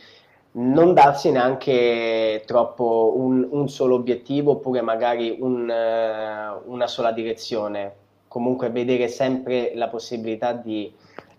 non 0.55 0.93
darsi 0.93 1.31
neanche 1.31 2.43
troppo 2.45 3.13
un, 3.15 3.47
un 3.49 3.67
solo 3.67 3.95
obiettivo 3.95 4.51
oppure 4.51 4.81
magari 4.81 5.35
un, 5.39 5.61
uh, 5.67 6.71
una 6.71 6.85
sola 6.85 7.11
direzione, 7.11 7.95
comunque 8.27 8.69
vedere 8.69 9.07
sempre 9.07 9.71
la 9.73 9.87
possibilità 9.87 10.53
di 10.53 10.93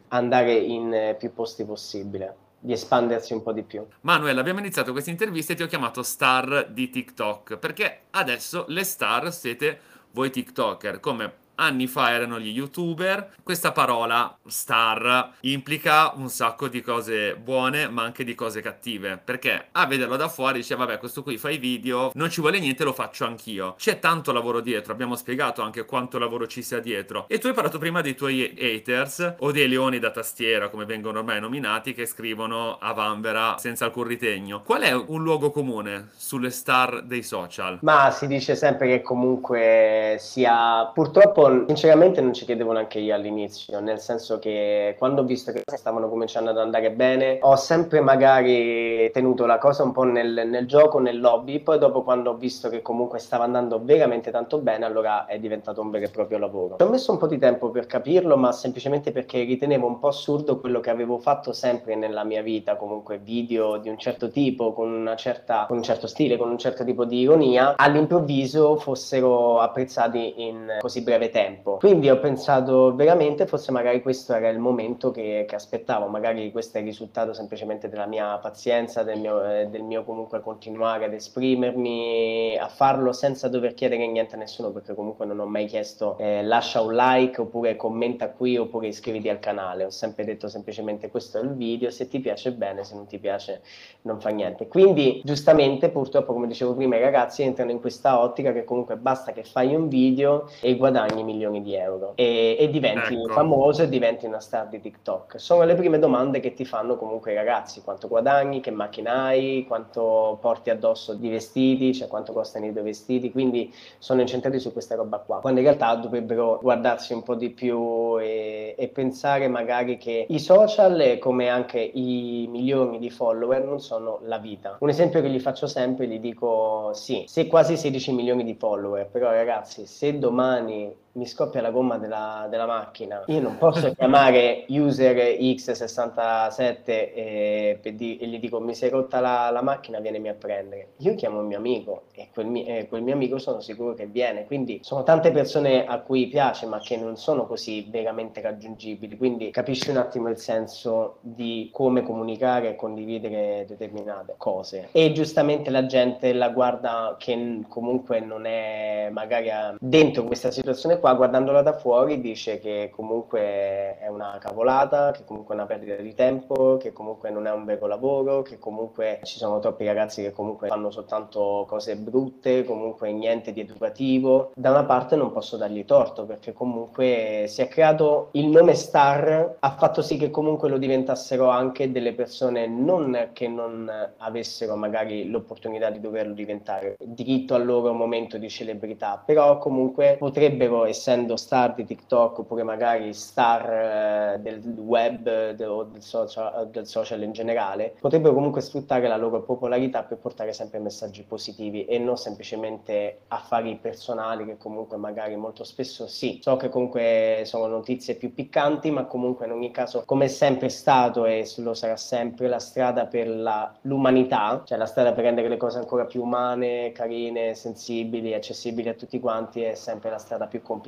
andare 0.08 0.54
in 0.54 1.14
più 1.16 1.32
posti 1.32 1.64
possibile 1.64 2.42
di 2.64 2.72
espandersi 2.72 3.34
un 3.34 3.42
po' 3.42 3.52
di 3.52 3.62
più. 3.62 3.86
Manuel, 4.00 4.38
abbiamo 4.38 4.58
iniziato 4.58 4.92
questa 4.92 5.10
intervista 5.10 5.52
e 5.52 5.56
ti 5.56 5.62
ho 5.62 5.66
chiamato 5.66 6.02
star 6.02 6.70
di 6.70 6.88
TikTok 6.88 7.58
perché 7.58 8.04
adesso 8.12 8.64
le 8.68 8.84
star 8.84 9.30
siete 9.34 9.78
voi 10.12 10.30
TikToker, 10.30 10.98
come 10.98 11.32
anni 11.56 11.86
fa 11.86 12.10
erano 12.10 12.38
gli 12.38 12.48
youtuber. 12.48 13.34
Questa 13.42 13.72
parola 13.72 14.36
star 14.46 15.32
implica 15.40 16.12
un 16.16 16.28
sacco 16.28 16.68
di 16.68 16.80
cose 16.80 17.36
buone, 17.36 17.88
ma 17.88 18.02
anche 18.02 18.24
di 18.24 18.34
cose 18.34 18.60
cattive. 18.60 19.20
Perché 19.22 19.68
a 19.72 19.86
vederlo 19.86 20.16
da 20.16 20.28
fuori 20.28 20.58
dice: 20.58 20.74
Vabbè, 20.74 20.98
questo 20.98 21.22
qui 21.22 21.36
fa 21.36 21.50
i 21.50 21.58
video, 21.58 22.10
non 22.14 22.30
ci 22.30 22.40
vuole 22.40 22.58
niente, 22.58 22.84
lo 22.84 22.92
faccio 22.92 23.24
anch'io. 23.24 23.74
C'è 23.78 23.98
tanto 23.98 24.32
lavoro 24.32 24.60
dietro, 24.60 24.92
abbiamo 24.92 25.16
spiegato 25.16 25.62
anche 25.62 25.84
quanto 25.84 26.18
lavoro 26.18 26.46
ci 26.46 26.62
sia 26.62 26.80
dietro. 26.80 27.26
E 27.28 27.38
tu 27.38 27.46
hai 27.46 27.54
parlato 27.54 27.78
prima 27.78 28.00
dei 28.00 28.14
tuoi 28.14 28.54
haters 28.58 29.36
o 29.38 29.52
dei 29.52 29.68
leoni 29.68 29.98
da 29.98 30.10
tastiera, 30.10 30.68
come 30.68 30.84
vengono 30.84 31.18
ormai 31.18 31.40
nominati, 31.40 31.94
che 31.94 32.06
scrivono 32.06 32.78
a 32.78 32.92
Vanvera 32.92 33.56
senza 33.58 33.86
alcun 33.86 34.04
ritegno. 34.04 34.62
Qual 34.62 34.82
è 34.82 34.92
un 34.92 35.22
luogo 35.22 35.50
comune 35.50 36.08
sulle 36.16 36.50
star 36.50 37.02
dei 37.02 37.22
social? 37.22 37.78
Ma 37.82 38.10
si 38.10 38.26
dice 38.26 38.56
sempre 38.56 38.88
che 38.88 39.02
comunque 39.02 40.16
sia 40.18 40.90
purtroppo 40.92 41.43
sinceramente 41.66 42.20
non 42.20 42.32
ci 42.32 42.44
credevo 42.44 42.72
neanche 42.72 42.98
io 42.98 43.14
all'inizio, 43.14 43.80
nel 43.80 44.00
senso 44.00 44.38
che 44.38 44.94
quando 44.98 45.22
ho 45.22 45.24
visto 45.24 45.52
che 45.52 45.62
stavano 45.66 46.08
cominciando 46.08 46.50
ad 46.50 46.58
andare 46.58 46.90
bene, 46.90 47.38
ho 47.40 47.56
sempre 47.56 48.00
magari 48.00 49.10
tenuto 49.12 49.46
la 49.46 49.58
cosa 49.58 49.82
un 49.82 49.92
po' 49.92 50.04
nel, 50.04 50.44
nel 50.46 50.66
gioco, 50.66 50.98
nel 50.98 51.20
lobby, 51.20 51.60
poi 51.60 51.78
dopo 51.78 52.02
quando 52.02 52.30
ho 52.30 52.34
visto 52.34 52.68
che 52.68 52.82
comunque 52.82 53.18
stava 53.18 53.44
andando 53.44 53.80
veramente 53.82 54.30
tanto 54.30 54.58
bene, 54.58 54.84
allora 54.84 55.26
è 55.26 55.38
diventato 55.38 55.80
un 55.80 55.90
vero 55.90 56.06
e 56.06 56.10
proprio 56.10 56.38
lavoro. 56.38 56.76
Ci 56.76 56.82
ho 56.82 56.88
messo 56.88 57.12
un 57.12 57.18
po' 57.18 57.26
di 57.26 57.38
tempo 57.38 57.70
per 57.70 57.86
capirlo, 57.86 58.36
ma 58.36 58.52
semplicemente 58.52 59.12
perché 59.12 59.42
ritenevo 59.42 59.86
un 59.86 59.98
po' 59.98 60.08
assurdo 60.08 60.58
quello 60.58 60.80
che 60.80 60.90
avevo 60.90 61.18
fatto 61.18 61.52
sempre 61.52 61.94
nella 61.94 62.24
mia 62.24 62.42
vita, 62.42 62.76
comunque 62.76 63.18
video 63.18 63.76
di 63.76 63.88
un 63.88 63.98
certo 63.98 64.30
tipo, 64.30 64.72
con, 64.72 65.14
certa, 65.16 65.66
con 65.66 65.76
un 65.76 65.82
certo 65.82 66.06
stile, 66.06 66.36
con 66.36 66.50
un 66.50 66.58
certo 66.58 66.84
tipo 66.84 67.04
di 67.04 67.20
ironia, 67.20 67.74
all'improvviso 67.76 68.76
fossero 68.76 69.60
apprezzati 69.60 70.34
in 70.36 70.78
così 70.80 71.02
breve 71.02 71.30
tempo. 71.30 71.33
Quindi 71.78 72.08
ho 72.08 72.20
pensato 72.20 72.94
veramente 72.94 73.46
forse 73.46 73.72
magari 73.72 74.00
questo 74.02 74.34
era 74.34 74.48
il 74.48 74.60
momento 74.60 75.10
che, 75.10 75.44
che 75.48 75.54
aspettavo, 75.56 76.06
magari 76.06 76.52
questo 76.52 76.78
è 76.78 76.80
il 76.80 76.86
risultato 76.86 77.32
semplicemente 77.34 77.88
della 77.88 78.06
mia 78.06 78.38
pazienza, 78.38 79.02
del 79.02 79.18
mio, 79.18 79.44
eh, 79.44 79.66
del 79.66 79.82
mio 79.82 80.04
comunque 80.04 80.40
continuare 80.40 81.06
ad 81.06 81.12
esprimermi, 81.12 82.56
a 82.56 82.68
farlo 82.68 83.12
senza 83.12 83.48
dover 83.48 83.74
chiedere 83.74 84.06
niente 84.06 84.36
a 84.36 84.38
nessuno, 84.38 84.70
perché 84.70 84.94
comunque 84.94 85.26
non 85.26 85.40
ho 85.40 85.46
mai 85.46 85.66
chiesto 85.66 86.16
eh, 86.18 86.42
lascia 86.44 86.80
un 86.80 86.94
like 86.94 87.40
oppure 87.40 87.74
commenta 87.74 88.30
qui 88.30 88.56
oppure 88.56 88.86
iscriviti 88.86 89.28
al 89.28 89.40
canale, 89.40 89.84
ho 89.84 89.90
sempre 89.90 90.24
detto 90.24 90.46
semplicemente 90.46 91.10
questo 91.10 91.38
è 91.38 91.42
il 91.42 91.54
video, 91.54 91.90
se 91.90 92.06
ti 92.06 92.20
piace 92.20 92.52
bene, 92.52 92.84
se 92.84 92.94
non 92.94 93.06
ti 93.06 93.18
piace 93.18 93.62
non 94.02 94.20
fa 94.20 94.30
niente. 94.30 94.68
Quindi 94.68 95.20
giustamente 95.24 95.88
purtroppo 95.88 96.32
come 96.32 96.46
dicevo 96.46 96.74
prima 96.74 96.96
i 96.96 97.00
ragazzi 97.00 97.42
entrano 97.42 97.72
in 97.72 97.80
questa 97.80 98.20
ottica 98.20 98.52
che 98.52 98.62
comunque 98.62 98.96
basta 98.96 99.32
che 99.32 99.42
fai 99.42 99.74
un 99.74 99.88
video 99.88 100.48
e 100.60 100.76
guadagni 100.76 101.22
milioni 101.24 101.62
di 101.62 101.74
euro 101.74 102.12
e, 102.14 102.56
e 102.58 102.70
diventi 102.70 103.14
ecco. 103.14 103.32
famoso 103.32 103.82
e 103.82 103.88
diventi 103.88 104.26
una 104.26 104.40
star 104.40 104.68
di 104.68 104.80
TikTok. 104.80 105.40
Sono 105.40 105.64
le 105.64 105.74
prime 105.74 105.98
domande 105.98 106.40
che 106.40 106.54
ti 106.54 106.64
fanno 106.64 106.96
comunque 106.96 107.32
i 107.32 107.34
ragazzi, 107.34 107.82
quanto 107.82 108.08
guadagni, 108.08 108.60
che 108.60 108.70
macchina 108.70 109.24
hai, 109.24 109.64
quanto 109.66 110.38
porti 110.40 110.70
addosso 110.70 111.14
di 111.14 111.28
vestiti, 111.28 111.94
cioè 111.94 112.08
quanto 112.08 112.32
costano 112.32 112.66
i 112.66 112.72
tuoi 112.72 112.84
vestiti, 112.84 113.30
quindi 113.32 113.72
sono 113.98 114.20
incentrati 114.20 114.58
su 114.58 114.72
questa 114.72 114.94
roba 114.94 115.18
qua, 115.18 115.40
quando 115.40 115.60
in 115.60 115.66
realtà 115.66 115.94
dovrebbero 115.94 116.58
guardarsi 116.62 117.12
un 117.12 117.22
po' 117.22 117.34
di 117.34 117.50
più 117.50 118.18
e, 118.20 118.74
e 118.76 118.88
pensare 118.88 119.48
magari 119.48 119.96
che 119.96 120.26
i 120.28 120.38
social, 120.38 121.18
come 121.20 121.48
anche 121.48 121.80
i 121.80 122.46
milioni 122.50 122.98
di 122.98 123.10
follower, 123.10 123.64
non 123.64 123.80
sono 123.80 124.20
la 124.24 124.38
vita. 124.38 124.76
Un 124.80 124.88
esempio 124.88 125.20
che 125.20 125.30
gli 125.30 125.40
faccio 125.40 125.66
sempre, 125.66 126.06
gli 126.06 126.18
dico 126.18 126.90
sì, 126.92 127.24
se 127.26 127.46
quasi 127.46 127.76
16 127.76 128.12
milioni 128.12 128.44
di 128.44 128.54
follower, 128.54 129.06
però 129.06 129.30
ragazzi, 129.30 129.86
se 129.86 130.18
domani 130.18 131.02
mi 131.14 131.26
scoppia 131.26 131.60
la 131.60 131.70
gomma 131.70 131.98
della, 131.98 132.46
della 132.50 132.66
macchina. 132.66 133.22
Io 133.26 133.40
non 133.40 133.56
posso 133.58 133.92
chiamare 133.92 134.64
user 134.68 135.16
X67 135.38 136.82
e, 136.86 137.78
e, 137.80 137.92
gli 137.92 138.38
dico 138.40 138.60
mi 138.60 138.74
sei 138.74 138.90
rotta 138.90 139.20
la, 139.20 139.50
la, 139.50 139.62
macchina, 139.62 140.00
vienimi 140.00 140.28
a 140.28 140.34
prendere. 140.34 140.88
Io 140.98 141.14
chiamo 141.14 141.40
il 141.40 141.46
mio 141.46 141.58
amico 141.58 142.04
e 142.14 142.28
quel, 142.32 142.46
mio, 142.46 142.64
eh, 142.66 142.86
quel 142.88 143.02
mio 143.02 143.14
amico 143.14 143.38
sono 143.38 143.60
sicuro 143.60 143.94
che 143.94 144.06
viene. 144.06 144.44
Quindi 144.44 144.80
sono 144.82 145.02
tante 145.02 145.30
persone 145.30 145.86
a 145.86 146.00
cui 146.00 146.26
piace 146.26 146.66
ma 146.66 146.78
che 146.80 146.96
non 146.96 147.16
sono 147.16 147.46
così 147.46 147.86
veramente 147.88 148.40
raggiungibili. 148.40 149.16
Quindi 149.16 149.50
capisci 149.50 149.90
un 149.90 149.98
attimo 149.98 150.28
il 150.28 150.38
senso 150.38 151.18
di 151.20 151.68
come 151.72 152.02
comunicare 152.02 152.70
e 152.70 152.76
condividere 152.76 153.64
determinate 153.68 154.34
cose. 154.36 154.88
E 154.90 155.12
giustamente 155.12 155.70
la 155.70 155.86
gente 155.86 156.32
la 156.32 156.48
guarda 156.48 157.14
che 157.18 157.60
comunque 157.68 158.18
non 158.20 158.46
è 158.46 159.10
magari 159.12 159.76
dentro 159.78 160.24
questa 160.24 160.50
situazione 160.50 160.98
qua 161.04 161.12
guardandola 161.12 161.60
da 161.60 161.74
fuori 161.74 162.18
dice 162.18 162.58
che 162.58 162.90
comunque 162.90 163.98
è 163.98 164.08
una 164.08 164.38
cavolata, 164.40 165.10
che 165.10 165.22
comunque 165.26 165.54
è 165.54 165.58
una 165.58 165.66
perdita 165.66 165.96
di 165.96 166.14
tempo, 166.14 166.78
che 166.78 166.94
comunque 166.94 167.28
non 167.28 167.46
è 167.46 167.52
un 167.52 167.66
vero 167.66 167.86
lavoro, 167.86 168.40
che 168.40 168.58
comunque 168.58 169.20
ci 169.24 169.36
sono 169.36 169.58
troppi 169.58 169.84
ragazzi 169.84 170.22
che 170.22 170.32
comunque 170.32 170.68
fanno 170.68 170.90
soltanto 170.90 171.66
cose 171.68 171.96
brutte, 171.96 172.64
comunque 172.64 173.12
niente 173.12 173.52
di 173.52 173.60
educativo. 173.60 174.52
Da 174.54 174.70
una 174.70 174.84
parte 174.84 175.14
non 175.14 175.30
posso 175.30 175.58
dargli 175.58 175.84
torto 175.84 176.24
perché 176.24 176.54
comunque 176.54 177.44
si 177.48 177.60
è 177.60 177.68
creato 177.68 178.30
il 178.32 178.46
nome 178.46 178.72
star, 178.72 179.56
ha 179.60 179.70
fatto 179.72 180.00
sì 180.00 180.16
che 180.16 180.30
comunque 180.30 180.70
lo 180.70 180.78
diventassero 180.78 181.50
anche 181.50 181.92
delle 181.92 182.14
persone 182.14 182.66
non 182.66 183.28
che 183.34 183.46
non 183.46 183.92
avessero 184.16 184.74
magari 184.74 185.28
l'opportunità 185.28 185.90
di 185.90 186.00
doverlo 186.00 186.32
diventare, 186.32 186.96
diritto 186.98 187.54
al 187.54 187.66
loro 187.66 187.92
momento 187.92 188.38
di 188.38 188.48
celebrità, 188.48 189.22
però 189.22 189.58
comunque 189.58 190.16
potrebbero, 190.18 190.92
essendo 190.94 191.36
star 191.36 191.74
di 191.74 191.84
TikTok 191.84 192.38
oppure 192.38 192.62
magari 192.62 193.12
star 193.12 194.36
eh, 194.36 194.38
del 194.40 194.62
web 194.78 195.52
de, 195.52 195.64
o 195.66 195.82
del 195.82 196.02
social, 196.02 196.68
del 196.70 196.86
social 196.86 197.22
in 197.22 197.32
generale, 197.32 197.94
potrebbero 198.00 198.32
comunque 198.34 198.60
sfruttare 198.60 199.08
la 199.08 199.16
loro 199.16 199.42
popolarità 199.42 200.04
per 200.04 200.18
portare 200.18 200.52
sempre 200.52 200.78
messaggi 200.78 201.24
positivi 201.24 201.84
e 201.84 201.98
non 201.98 202.16
semplicemente 202.16 203.22
affari 203.28 203.76
personali 203.76 204.44
che 204.44 204.56
comunque 204.56 204.96
magari 204.96 205.36
molto 205.36 205.64
spesso 205.64 206.06
sì, 206.06 206.38
so 206.40 206.56
che 206.56 206.68
comunque 206.68 207.42
sono 207.44 207.66
notizie 207.66 208.14
più 208.14 208.32
piccanti, 208.32 208.90
ma 208.90 209.04
comunque 209.04 209.46
in 209.46 209.52
ogni 209.52 209.70
caso 209.70 210.04
come 210.06 210.26
è 210.26 210.28
sempre 210.28 210.68
stato 210.68 211.26
e 211.26 211.46
lo 211.58 211.74
sarà 211.74 211.96
sempre 211.96 212.48
la 212.48 212.58
strada 212.58 213.06
per 213.06 213.28
la, 213.28 213.72
l'umanità, 213.82 214.62
cioè 214.64 214.78
la 214.78 214.86
strada 214.86 215.12
per 215.12 215.24
rendere 215.24 215.48
le 215.48 215.56
cose 215.56 215.78
ancora 215.78 216.04
più 216.04 216.22
umane, 216.22 216.92
carine, 216.92 217.54
sensibili, 217.54 218.34
accessibili 218.34 218.88
a 218.88 218.94
tutti 218.94 219.18
quanti 219.20 219.62
è 219.62 219.74
sempre 219.74 220.10
la 220.10 220.18
strada 220.18 220.46
più 220.46 220.62
complicata, 220.62 220.83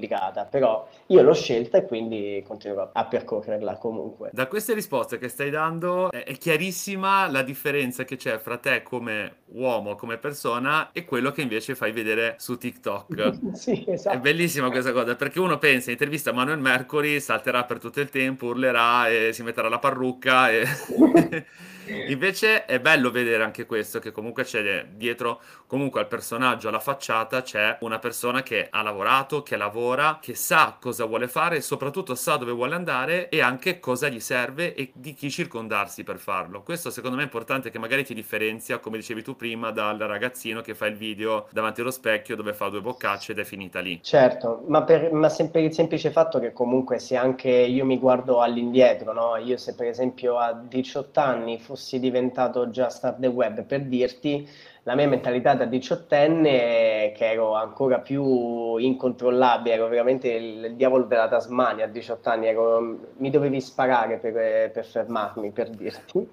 però 0.51 0.89
io 1.07 1.23
l'ho 1.23 1.35
scelta 1.35 1.79
e 1.79 1.87
quindi 1.87 2.43
continuerò 2.47 2.91
a 2.93 3.05
percorrerla 3.05 3.77
comunque. 3.79 4.31
Da 4.33 4.47
queste 4.47 4.75
risposte 4.75 5.19
che 5.19 5.29
stai 5.29 5.51
dando 5.51 6.11
è 6.11 6.37
chiarissima 6.37 7.29
la 7.29 7.43
differenza 7.43 8.05
che 8.05 8.17
c'è 8.17 8.39
fra 8.39 8.59
te 8.59 8.83
come 8.83 9.37
uomo, 9.53 9.95
come 9.95 10.19
persona 10.19 10.91
e 10.93 11.05
quello 11.05 11.31
che 11.31 11.43
invece 11.43 11.75
fai 11.75 11.93
vedere 11.93 12.35
su 12.39 12.59
TikTok. 12.59 13.55
sì, 13.55 13.85
esatto. 13.87 14.17
È 14.17 14.21
bellissima 14.21 14.71
questa 14.71 14.93
cosa 14.93 15.15
perché 15.17 15.41
uno 15.41 15.59
pensa 15.59 15.87
in 15.87 15.93
intervista 15.93 16.33
Manuel 16.33 16.59
Mercury 16.59 17.21
salterà 17.21 17.65
per 17.65 17.79
tutto 17.79 18.01
il 18.01 18.11
tempo, 18.11 18.47
urlerà 18.47 19.09
e 19.09 19.33
si 19.33 19.43
metterà 19.43 19.69
la 19.69 19.79
parrucca 19.79 20.51
e... 20.51 20.65
Invece 22.09 22.65
è 22.65 22.81
bello 22.81 23.11
vedere 23.11 23.43
anche 23.43 23.67
questo, 23.67 23.99
che 23.99 24.11
comunque 24.11 24.45
c'è 24.45 24.87
dietro, 24.87 25.41
comunque 25.67 26.01
al 26.01 26.09
personaggio, 26.09 26.69
alla 26.69 26.81
facciata, 26.81 27.43
c'è 27.43 27.79
una 27.81 27.99
persona 27.99 28.43
che 28.43 28.67
ha 28.69 28.83
lavorato, 28.83 29.43
che 29.43 29.57
lavora, 29.57 29.86
che 30.21 30.35
sa 30.35 30.77
cosa 30.81 31.05
vuole 31.05 31.29
fare 31.29 31.57
e 31.57 31.61
soprattutto 31.61 32.15
sa 32.15 32.37
dove 32.37 32.53
vuole 32.53 32.75
andare 32.75 33.29
e 33.29 33.41
anche 33.41 33.79
cosa 33.79 34.09
gli 34.09 34.21
serve 34.21 34.75
e 34.75 34.91
di 34.95 35.15
chi 35.15 35.31
circondarsi 35.31 36.03
per 36.03 36.19
farlo. 36.19 36.63
Questo 36.63 36.91
secondo 36.91 37.17
me 37.17 37.23
è 37.23 37.27
importante 37.27 37.71
che 37.71 37.79
magari 37.79 38.05
ti 38.05 38.15
differenzia, 38.15 38.79
come 38.79 38.97
dicevi 38.97 39.23
tu 39.23 39.37
prima, 39.37 39.71
dal 39.71 39.99
ragazzino 39.99 40.61
che 40.61 40.75
fa 40.75 40.87
il 40.87 40.97
video 40.97 41.47
davanti 41.53 41.81
allo 41.83 41.91
specchio 41.91 42.37
dove 42.37 42.53
fa 42.53 42.69
due 42.69 42.81
boccacce 42.81 43.33
ed 43.33 43.39
è 43.39 43.45
finita 43.45 43.81
lì. 43.81 44.01
Certo, 44.03 44.65
ma 44.67 44.83
per, 44.83 45.13
ma 45.13 45.29
per 45.29 45.63
il 45.63 45.73
semplice 45.73 46.11
fatto 46.11 46.39
che 46.39 46.53
comunque 46.53 46.99
se 46.99 47.17
anche 47.17 47.51
io 47.51 47.85
mi 47.85 47.99
guardo 47.99 48.41
all'indietro, 48.41 49.13
no? 49.13 49.37
Io 49.37 49.57
se 49.57 49.75
per 49.75 49.87
esempio 49.87 50.39
a 50.39 50.53
18 50.53 51.21
anni 51.21 51.59
fossi 51.59 52.01
diventato 52.01 52.71
già 52.71 52.89
star 52.89 53.15
del 53.17 53.31
web 53.31 53.63
per 53.65 53.85
dirti 53.85 54.49
la 54.87 54.95
mia 54.95 55.09
mentalità 55.09 55.55
da 55.55 55.65
diciottenne, 55.65 57.13
che 57.17 57.31
ero 57.33 57.55
ancora 57.55 57.99
più 57.99 58.77
incontrollabile, 58.77 59.75
ero 59.75 59.89
veramente 59.89 60.29
il, 60.29 60.65
il 60.65 60.75
diavolo 60.77 61.07
della 61.07 61.27
Tasmania 61.27 61.87
a 61.87 61.89
18 61.89 62.29
anni, 62.29 62.47
ero, 62.47 62.97
mi 63.17 63.31
dovevi 63.31 63.61
sparare 63.61 64.19
per, 64.19 64.71
per, 64.71 64.85
fermarmi, 64.85 65.51
per 65.51 65.71
dirti. 65.71 66.29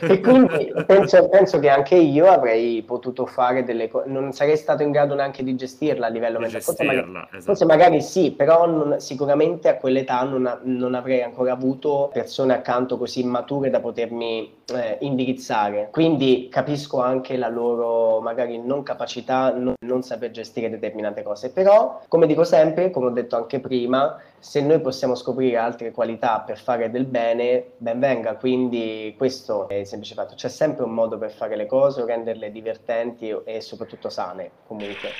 E 0.00 0.20
quindi 0.20 0.72
penso, 0.86 1.28
penso, 1.28 1.58
che 1.58 1.68
anche 1.68 1.96
io 1.96 2.30
avrei 2.30 2.82
potuto 2.82 3.26
fare 3.26 3.62
delle 3.62 3.88
cose, 3.88 4.08
non 4.08 4.32
sarei 4.32 4.56
stato 4.56 4.82
in 4.82 4.90
grado 4.90 5.14
neanche 5.14 5.44
di 5.44 5.54
gestirla 5.54 6.06
a 6.06 6.08
livello 6.08 6.38
mentale. 6.38 6.62
Forse, 6.62 6.84
esatto. 6.84 7.40
forse, 7.40 7.64
magari 7.66 8.00
sì, 8.00 8.30
però 8.30 8.66
non, 8.66 9.00
sicuramente 9.00 9.68
a 9.68 9.76
quell'età 9.76 10.22
non, 10.22 10.60
non, 10.62 10.94
avrei 10.94 11.20
ancora 11.22 11.52
avuto 11.52 12.08
persone 12.10 12.54
accanto 12.54 12.96
così 12.96 13.22
mature 13.22 13.68
da 13.68 13.80
potermi 13.80 14.50
eh, 14.72 14.96
indirizzare. 15.00 15.88
Quindi 15.90 16.48
capisco 16.50 17.02
anche 17.02 17.36
la 17.36 17.48
loro 17.48 17.96
magari 18.20 18.58
non 18.58 18.82
capacità, 18.82 19.52
non, 19.52 19.74
non 19.80 20.02
saper 20.02 20.30
gestire 20.30 20.68
determinate 20.68 21.22
cose. 21.22 21.50
Però, 21.52 22.02
come 22.08 22.26
dico 22.26 22.44
sempre, 22.44 22.90
come 22.90 23.06
ho 23.06 23.10
detto 23.10 23.36
anche 23.36 23.60
prima, 23.60 24.20
se 24.38 24.60
noi 24.60 24.80
possiamo 24.80 25.14
scoprire 25.14 25.56
altre 25.56 25.90
qualità 25.90 26.40
per 26.40 26.58
fare 26.58 26.90
del 26.90 27.06
bene, 27.06 27.72
ben 27.76 27.98
venga. 27.98 28.36
Quindi 28.36 29.14
questo 29.16 29.68
è 29.68 29.74
il 29.74 29.86
semplice 29.86 30.14
fatto. 30.14 30.34
C'è 30.34 30.48
sempre 30.48 30.84
un 30.84 30.92
modo 30.92 31.18
per 31.18 31.30
fare 31.30 31.56
le 31.56 31.66
cose, 31.66 32.04
renderle 32.04 32.50
divertenti 32.50 33.34
e 33.44 33.60
soprattutto 33.60 34.08
sane, 34.08 34.50
comunque. 34.66 35.10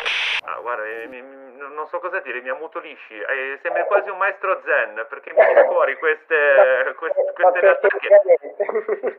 Ah, 0.45 0.61
guarda, 0.61 0.83
mi, 1.09 1.21
mi, 1.21 1.39
non 1.75 1.87
so 1.89 1.99
cosa 1.99 2.21
dire, 2.21 2.41
mi 2.41 2.49
ammutolisci. 2.49 3.15
Eh, 3.15 3.59
sembri 3.63 3.85
quasi 3.87 4.09
un 4.11 4.19
maestro 4.19 4.61
zen, 4.65 5.07
perché 5.09 5.33
mi 5.33 5.43
fuori 5.67 5.97
queste, 5.99 6.95
queste, 6.99 7.33
queste 7.35 7.61
realtà 7.61 7.89
che... 7.89 9.19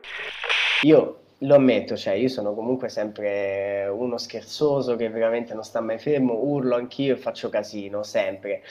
Io 0.88 1.28
lo 1.42 1.54
ammetto, 1.54 1.96
cioè 1.96 2.14
io 2.14 2.28
sono 2.28 2.54
comunque 2.54 2.88
sempre 2.88 3.86
uno 3.88 4.18
scherzoso 4.18 4.96
che 4.96 5.08
veramente 5.08 5.54
non 5.54 5.64
sta 5.64 5.80
mai 5.80 5.98
fermo, 5.98 6.34
urlo 6.34 6.74
anch'io 6.76 7.14
e 7.14 7.16
faccio 7.16 7.48
casino, 7.48 8.02
sempre. 8.02 8.62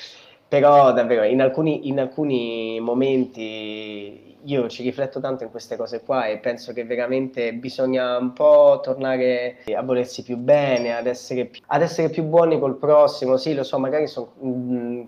Però 0.48 0.92
davvero 0.94 1.24
in 1.24 1.42
alcuni, 1.42 1.88
in 1.88 2.00
alcuni 2.00 2.80
momenti 2.80 4.29
io 4.44 4.68
ci 4.70 4.84
rifletto 4.84 5.20
tanto 5.20 5.44
in 5.44 5.52
queste 5.52 5.76
cose 5.76 6.02
qua 6.02 6.28
e 6.28 6.38
penso 6.38 6.74
che 6.74 6.84
veramente 6.86 7.54
bisogna 7.54 8.18
un 8.18 8.34
po' 8.34 8.80
tornare 8.82 9.58
a 9.76 9.82
volersi 9.82 10.24
più 10.24 10.38
bene, 10.38 10.96
ad 10.96 11.08
essere 11.08 11.46
più, 11.46 11.62
ad 11.68 11.82
essere 11.82 12.10
più 12.10 12.24
buoni 12.24 12.60
col 12.60 12.78
prossimo. 12.78 13.38
Sì, 13.38 13.54
lo 13.54 13.64
so, 13.64 13.80
magari 13.80 14.08
sono 14.08 14.32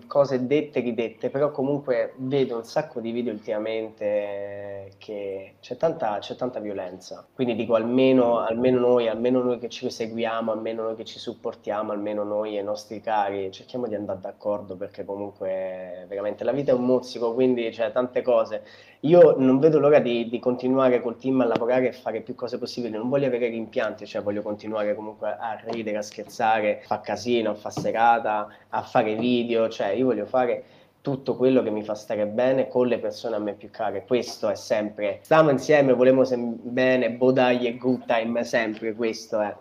cose 0.06 0.46
dette 0.46 0.80
e 0.80 0.82
ridette, 0.82 1.30
però 1.30 1.50
comunque 1.50 2.14
vedo 2.16 2.56
un 2.56 2.64
sacco 2.64 3.00
di 3.00 3.10
video 3.10 3.32
ultimamente 3.32 4.92
che 4.98 5.54
c'è 5.60 5.76
tanta, 5.76 6.18
c'è 6.18 6.34
tanta 6.34 6.60
violenza. 6.60 7.26
Quindi 7.34 7.54
dico 7.54 7.74
almeno, 7.74 8.38
almeno 8.38 8.80
noi, 8.80 9.08
almeno 9.08 9.42
noi 9.42 9.58
che 9.58 9.68
ci 9.68 9.88
seguiamo, 9.88 10.52
almeno 10.52 10.82
noi 10.82 10.96
che 10.96 11.04
ci 11.04 11.18
supportiamo, 11.18 11.92
almeno 11.92 12.22
noi 12.24 12.56
e 12.56 12.60
i 12.60 12.64
nostri 12.64 13.00
cari, 13.00 13.50
cerchiamo 13.50 13.86
di 13.86 13.94
andare 13.94 14.20
d'accordo 14.20 14.76
perché 14.76 15.04
comunque 15.04 16.04
veramente 16.08 16.44
la 16.44 16.52
vita 16.52 16.72
è 16.72 16.74
un 16.74 16.84
mozzico, 16.84 17.34
quindi 17.34 17.68
c'è 17.70 17.92
tante 17.92 18.22
cose. 18.22 18.62
Io 19.04 19.21
non 19.38 19.58
vedo 19.58 19.78
l'ora 19.78 19.98
di, 19.98 20.28
di, 20.28 20.38
continuare 20.38 21.00
col 21.00 21.16
team 21.16 21.40
a 21.40 21.44
lavorare 21.44 21.88
e 21.88 21.92
fare 21.92 22.20
più 22.20 22.34
cose 22.34 22.58
possibili. 22.58 22.96
Non 22.96 23.08
voglio 23.08 23.26
avere 23.26 23.48
rimpianti, 23.48 24.06
cioè 24.06 24.22
voglio 24.22 24.42
continuare 24.42 24.94
comunque 24.94 25.36
a 25.38 25.58
ridere, 25.64 25.98
a 25.98 26.02
scherzare, 26.02 26.80
a 26.82 26.86
fare 26.86 27.00
casino, 27.02 27.50
a 27.50 27.54
fare 27.54 27.80
serata, 27.80 28.48
a 28.68 28.82
fare 28.82 29.14
video. 29.14 29.68
Cioè, 29.68 29.88
io 29.88 30.06
voglio 30.06 30.26
fare 30.26 30.64
tutto 31.00 31.36
quello 31.36 31.62
che 31.62 31.70
mi 31.70 31.82
fa 31.82 31.94
stare 31.94 32.26
bene 32.26 32.68
con 32.68 32.86
le 32.86 32.98
persone 32.98 33.36
a 33.36 33.38
me 33.38 33.54
più 33.54 33.70
care. 33.70 34.04
Questo 34.06 34.48
è 34.48 34.54
sempre. 34.54 35.18
Stiamo 35.22 35.50
insieme, 35.50 35.92
volemo 35.92 36.24
sem- 36.24 36.56
bene, 36.60 37.10
bodai 37.10 37.66
e 37.66 37.76
good 37.76 38.04
time, 38.06 38.44
sempre 38.44 38.94
questo 38.94 39.40
è. 39.40 39.54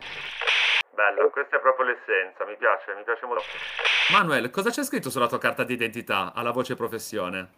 Bello, 1.01 1.31
questa 1.31 1.57
è 1.57 1.59
proprio 1.59 1.87
l'essenza, 1.87 2.45
mi 2.45 2.55
piace, 2.59 2.93
mi 2.95 3.03
piace 3.03 3.25
molto. 3.25 3.41
Manuel, 4.11 4.51
cosa 4.51 4.69
c'è 4.69 4.83
scritto 4.83 5.09
sulla 5.09 5.27
tua 5.27 5.39
carta 5.39 5.63
d'identità 5.63 6.31
alla 6.35 6.51
voce 6.51 6.75
professione? 6.75 7.53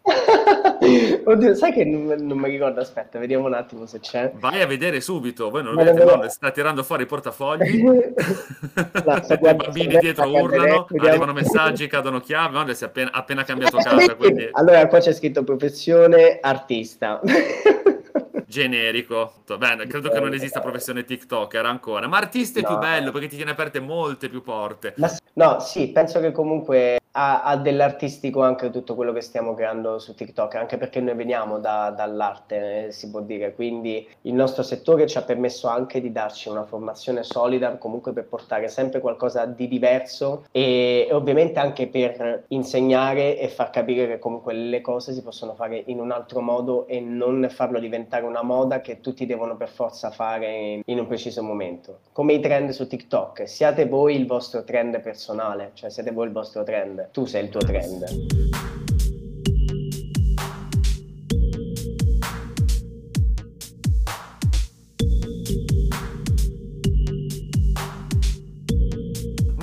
Oddio, 1.24 1.54
sai 1.54 1.72
che 1.72 1.84
non, 1.84 2.06
non, 2.20 2.38
mi 2.38 2.48
ricordo, 2.48 2.80
aspetta, 2.80 3.18
vediamo 3.18 3.44
un 3.46 3.52
attimo 3.52 3.84
se 3.84 4.00
c'è. 4.00 4.32
Vai 4.36 4.62
a 4.62 4.66
vedere 4.66 5.02
subito, 5.02 5.50
voi 5.50 5.62
non 5.62 5.74
vedete, 5.74 6.04
no, 6.04 6.26
sta 6.30 6.50
tirando 6.52 6.82
fuori 6.82 7.02
i 7.02 7.06
portafogli, 7.06 7.84
i 7.84 9.54
bambini 9.54 9.98
dietro 9.98 10.26
urlano, 10.26 10.86
vediamo. 10.88 11.08
arrivano 11.08 11.32
messaggi, 11.34 11.86
cadono 11.86 12.20
chiavi, 12.20 12.54
Manuel 12.54 12.74
si 12.74 12.84
è 12.84 12.86
appena, 12.86 13.10
appena 13.12 13.44
cambiato 13.44 13.76
casa, 13.76 14.14
quindi... 14.14 14.48
Allora, 14.52 14.86
qua 14.86 15.00
c'è 15.00 15.12
scritto 15.12 15.44
professione 15.44 16.38
artista 16.40 17.20
generico. 18.54 19.32
Beh, 19.44 19.86
credo 19.88 20.10
che 20.10 20.20
non 20.20 20.32
esista 20.32 20.60
professione 20.60 21.04
TikToker 21.04 21.66
ancora, 21.66 22.06
ma 22.06 22.18
artista 22.18 22.60
è 22.60 22.62
no. 22.62 22.68
più 22.68 22.78
bello 22.78 23.10
perché 23.10 23.26
ti 23.26 23.36
tiene 23.36 23.50
aperte 23.50 23.80
molte 23.80 24.28
più 24.28 24.42
porte. 24.42 24.94
Ma, 24.98 25.10
no, 25.34 25.58
sì, 25.58 25.88
penso 25.88 26.20
che 26.20 26.30
comunque 26.30 26.98
ha, 27.16 27.42
ha, 27.42 27.56
dell'artistico 27.56 28.42
anche 28.42 28.70
tutto 28.70 28.94
quello 28.94 29.12
che 29.12 29.20
stiamo 29.20 29.54
creando 29.54 29.98
su 29.98 30.14
TikTok, 30.14 30.56
anche 30.56 30.76
perché 30.76 31.00
noi 31.00 31.14
veniamo 31.14 31.58
da, 31.58 31.90
dall'arte, 31.90 32.86
eh, 32.86 32.92
si 32.92 33.10
può 33.10 33.20
dire, 33.20 33.54
quindi 33.54 34.06
il 34.22 34.34
nostro 34.34 34.62
settore 34.62 35.06
ci 35.06 35.18
ha 35.18 35.22
permesso 35.22 35.68
anche 35.68 36.00
di 36.00 36.10
darci 36.10 36.48
una 36.48 36.64
formazione 36.64 37.22
solida, 37.22 37.76
comunque 37.76 38.12
per 38.12 38.26
portare 38.26 38.68
sempre 38.68 39.00
qualcosa 39.00 39.44
di 39.46 39.68
diverso 39.68 40.46
e, 40.50 41.06
e 41.08 41.14
ovviamente 41.14 41.60
anche 41.60 41.86
per 41.86 42.44
insegnare 42.48 43.38
e 43.38 43.48
far 43.48 43.70
capire 43.70 44.06
che 44.08 44.18
comunque 44.18 44.52
le 44.52 44.80
cose 44.80 45.12
si 45.12 45.22
possono 45.22 45.54
fare 45.54 45.82
in 45.86 46.00
un 46.00 46.10
altro 46.10 46.40
modo 46.40 46.86
e 46.88 46.98
non 47.00 47.46
farlo 47.50 47.78
diventare 47.78 48.24
una 48.24 48.42
moda 48.42 48.80
che 48.80 49.00
tutti 49.00 49.24
devono 49.24 49.56
per 49.56 49.68
forza 49.68 50.10
fare 50.10 50.82
in, 50.84 50.98
un 50.98 51.06
preciso 51.06 51.42
momento. 51.42 52.00
Come 52.12 52.32
i 52.34 52.40
trend 52.40 52.70
su 52.70 52.86
TikTok, 52.88 53.48
siate 53.48 53.86
voi 53.86 54.16
il 54.16 54.26
vostro 54.26 54.64
trend 54.64 55.00
personale, 55.00 55.70
cioè 55.74 55.90
siete 55.90 56.10
voi 56.10 56.26
il 56.26 56.32
vostro 56.32 56.64
trend 56.64 57.03
tu 57.12 57.24
sei 57.24 57.44
il 57.44 57.50
tuo 57.50 57.60
trend. 57.60 58.83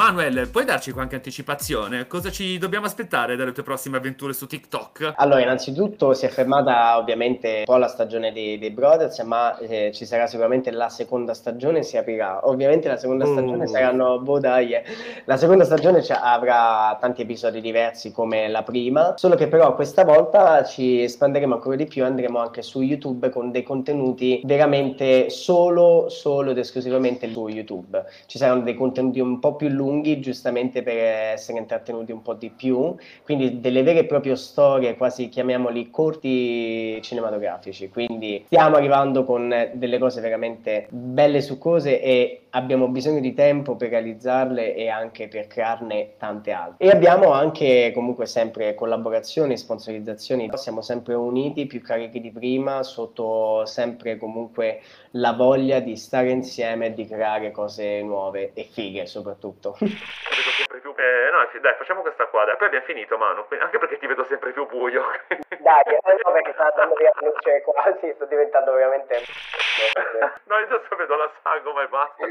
Manuel, 0.02 0.50
puoi 0.50 0.66
darci 0.66 0.94
qualche 0.94 1.14
anticipazione? 1.14 2.08
Cosa 2.08 2.32
ci 2.32 2.58
dobbiamo 2.58 2.88
aspettare 2.88 3.36
dalle 3.36 3.52
tue 3.52 3.62
prossime 3.62 3.98
avventure 3.98 4.34
su 4.34 4.48
TikTok? 4.48 5.14
Allora, 5.18 5.42
innanzitutto 5.42 6.16
si 6.16 6.26
è 6.26 6.30
fermata 6.30 6.98
ovviamente 6.98 7.58
un 7.60 7.66
po' 7.66 7.78
la 7.78 7.88
stagione 7.88 8.34
dei, 8.34 8.58
dei 8.58 8.72
Brothers, 8.72 9.20
ma 9.20 9.56
eh, 9.60 9.92
ci 9.94 10.08
sarà 10.08 10.26
sicuramente 10.26 10.72
la 10.72 10.90
seconda 10.90 11.36
stagione, 11.36 11.84
si 11.84 11.98
aprirà. 11.98 12.48
Ovviamente 12.48 12.88
la 12.88 12.98
seconda 12.98 13.26
stagione 13.26 13.66
uh. 13.66 13.68
saranno, 13.68 14.20
boh 14.22 14.40
dai, 14.40 14.74
eh. 14.74 14.84
la 15.26 15.38
seconda 15.38 15.66
stagione 15.66 16.04
avrà 16.10 16.98
tanti 17.00 17.22
episodi 17.22 17.62
diversi 17.62 18.12
come 18.12 18.48
la 18.48 18.64
prima, 18.64 19.14
solo 19.18 19.36
che 19.36 19.48
però 19.48 19.76
questa 19.76 20.04
volta 20.04 20.64
ci 20.64 21.04
espanderemo 21.04 21.54
ancora 21.54 21.76
di 21.76 21.86
più, 21.86 22.04
andremo 22.04 22.40
anche 22.40 22.64
su 22.64 22.82
YouTube 22.82 23.30
con 23.30 23.52
dei 23.52 23.62
contenuti 23.62 24.42
veramente 24.46 25.30
solo, 25.30 26.10
solo 26.10 26.50
ed 26.50 26.58
esclusivamente 26.58 27.32
su 27.32 27.48
YouTube. 27.50 28.04
Ci 28.26 28.40
saranno 28.40 28.64
dei 28.64 28.74
contenuti 28.74 29.20
un 29.20 29.38
po' 29.38 29.56
più 29.56 29.68
lunghi 29.68 29.90
lunghi 29.92 30.20
giustamente 30.22 30.82
per 30.82 30.96
essere 30.96 31.60
intrattenuti 31.60 32.12
un 32.12 32.22
po' 32.22 32.34
di 32.34 32.50
più, 32.50 32.96
quindi 33.24 33.60
delle 33.60 33.84
vere 33.84 34.00
e 34.00 34.06
proprie 34.06 34.36
storie, 34.38 34.96
quasi 34.96 35.28
chiamiamoli 35.28 35.90
corti 35.90 37.02
cinematografici, 37.02 37.90
quindi 37.90 38.44
stiamo 38.46 38.78
arrivando 38.78 39.26
con 39.26 39.70
delle 39.74 39.98
cose 40.00 40.22
veramente 40.22 40.88
belle 40.90 41.42
succose 41.42 42.02
e 42.02 42.41
abbiamo 42.52 42.88
bisogno 42.88 43.20
di 43.20 43.34
tempo 43.34 43.76
per 43.76 43.90
realizzarle 43.90 44.74
e 44.74 44.90
anche 44.90 45.28
per 45.28 45.48
crearne 45.48 46.16
tante 46.18 46.52
altre. 46.52 46.86
E 46.86 46.90
abbiamo 46.90 47.32
anche 47.32 47.92
comunque 47.94 48.26
sempre 48.26 48.74
collaborazioni, 48.76 49.58
sponsorizzazioni, 49.58 50.50
siamo 50.54 50.82
sempre 50.82 51.14
uniti, 51.14 51.66
più 51.66 51.82
carichi 51.82 52.20
di 52.20 52.32
prima, 52.32 52.84
sotto 52.84 53.66
sempre 53.66 54.18
comunque 54.18 54.82
la 55.12 55.34
voglia 55.34 55.80
di 55.80 55.96
stare 55.96 56.30
insieme 56.30 56.88
e 56.88 56.94
di 56.94 57.08
creare 57.08 57.52
cose 57.52 58.02
nuove 58.02 58.52
e 58.54 58.64
fighe 58.64 59.06
soprattutto. 59.06 59.78
Vedo 59.80 60.52
sempre 60.58 60.80
più. 60.80 60.90
Eh, 60.92 61.32
no, 61.32 61.48
sì, 61.52 61.60
dai, 61.60 61.74
facciamo 61.78 62.02
questa 62.02 62.26
qua. 62.28 62.46
Dai. 62.46 62.58
Poi 62.58 62.68
abbiamo 62.68 62.86
finito, 62.86 63.18
Manu. 63.18 63.46
Anche 63.60 63.78
perché 63.78 63.98
ti 63.98 64.08
vedo 64.08 64.26
sempre 64.26 64.52
più 64.52 64.68
buio. 64.68 65.04
dai, 65.60 65.84
eh, 65.88 66.00
no, 66.24 66.32
perché 66.32 66.54
sta 66.54 66.70
andando 66.70 66.96
via 66.96 67.12
la 67.16 67.28
luce 67.28 67.62
quasi, 67.64 68.12
sto 68.16 68.26
diventando 68.26 68.74
veramente. 68.74 69.16
no, 70.46 70.58
io 70.58 70.66
adesso 70.66 70.96
vedo 70.96 71.16
la 71.16 71.32
sagoma 71.44 71.84
e 71.84 71.88
basta. 71.88 72.28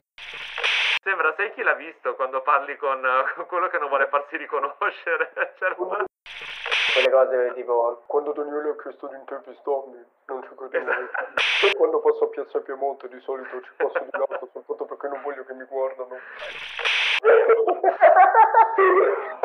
Sembra, 1.02 1.32
sai 1.34 1.52
chi 1.54 1.62
l'ha 1.62 1.72
visto 1.74 2.14
quando 2.14 2.42
parli 2.42 2.76
con, 2.76 3.00
con 3.34 3.46
quello 3.46 3.68
che 3.68 3.78
non 3.78 3.88
vuole 3.88 4.06
farsi 4.08 4.36
riconoscere? 4.36 5.32
Una... 5.78 6.04
Quelle 6.92 7.10
cose 7.10 7.52
tipo 7.54 8.02
quando 8.06 8.32
Daniele 8.32 8.70
ha 8.70 8.82
chiesto 8.82 9.06
di 9.06 9.14
intervistarmi 9.14 10.04
non 10.26 10.42
ci 10.42 10.54
credo 10.54 10.76
esatto. 10.76 10.90
mai. 10.90 11.74
quando 11.76 12.00
passo 12.00 12.24
a 12.24 12.28
Piazza 12.28 12.60
Piemonte 12.60 13.08
di 13.08 13.20
solito 13.20 13.62
ci 13.62 13.70
passo 13.76 13.98
di 13.98 14.10
lato 14.10 14.48
soltanto 14.52 14.84
perché 14.84 15.08
non 15.08 15.22
voglio 15.22 15.44
che 15.44 15.54
mi 15.54 15.64
guardano. 15.64 16.18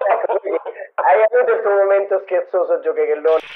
ecco, 0.09 0.39
hai 0.95 1.23
avuto 1.29 1.53
il 1.53 1.61
tuo 1.61 1.71
momento 1.71 2.19
scherzoso 2.23 2.79
giocherellone. 2.81 3.54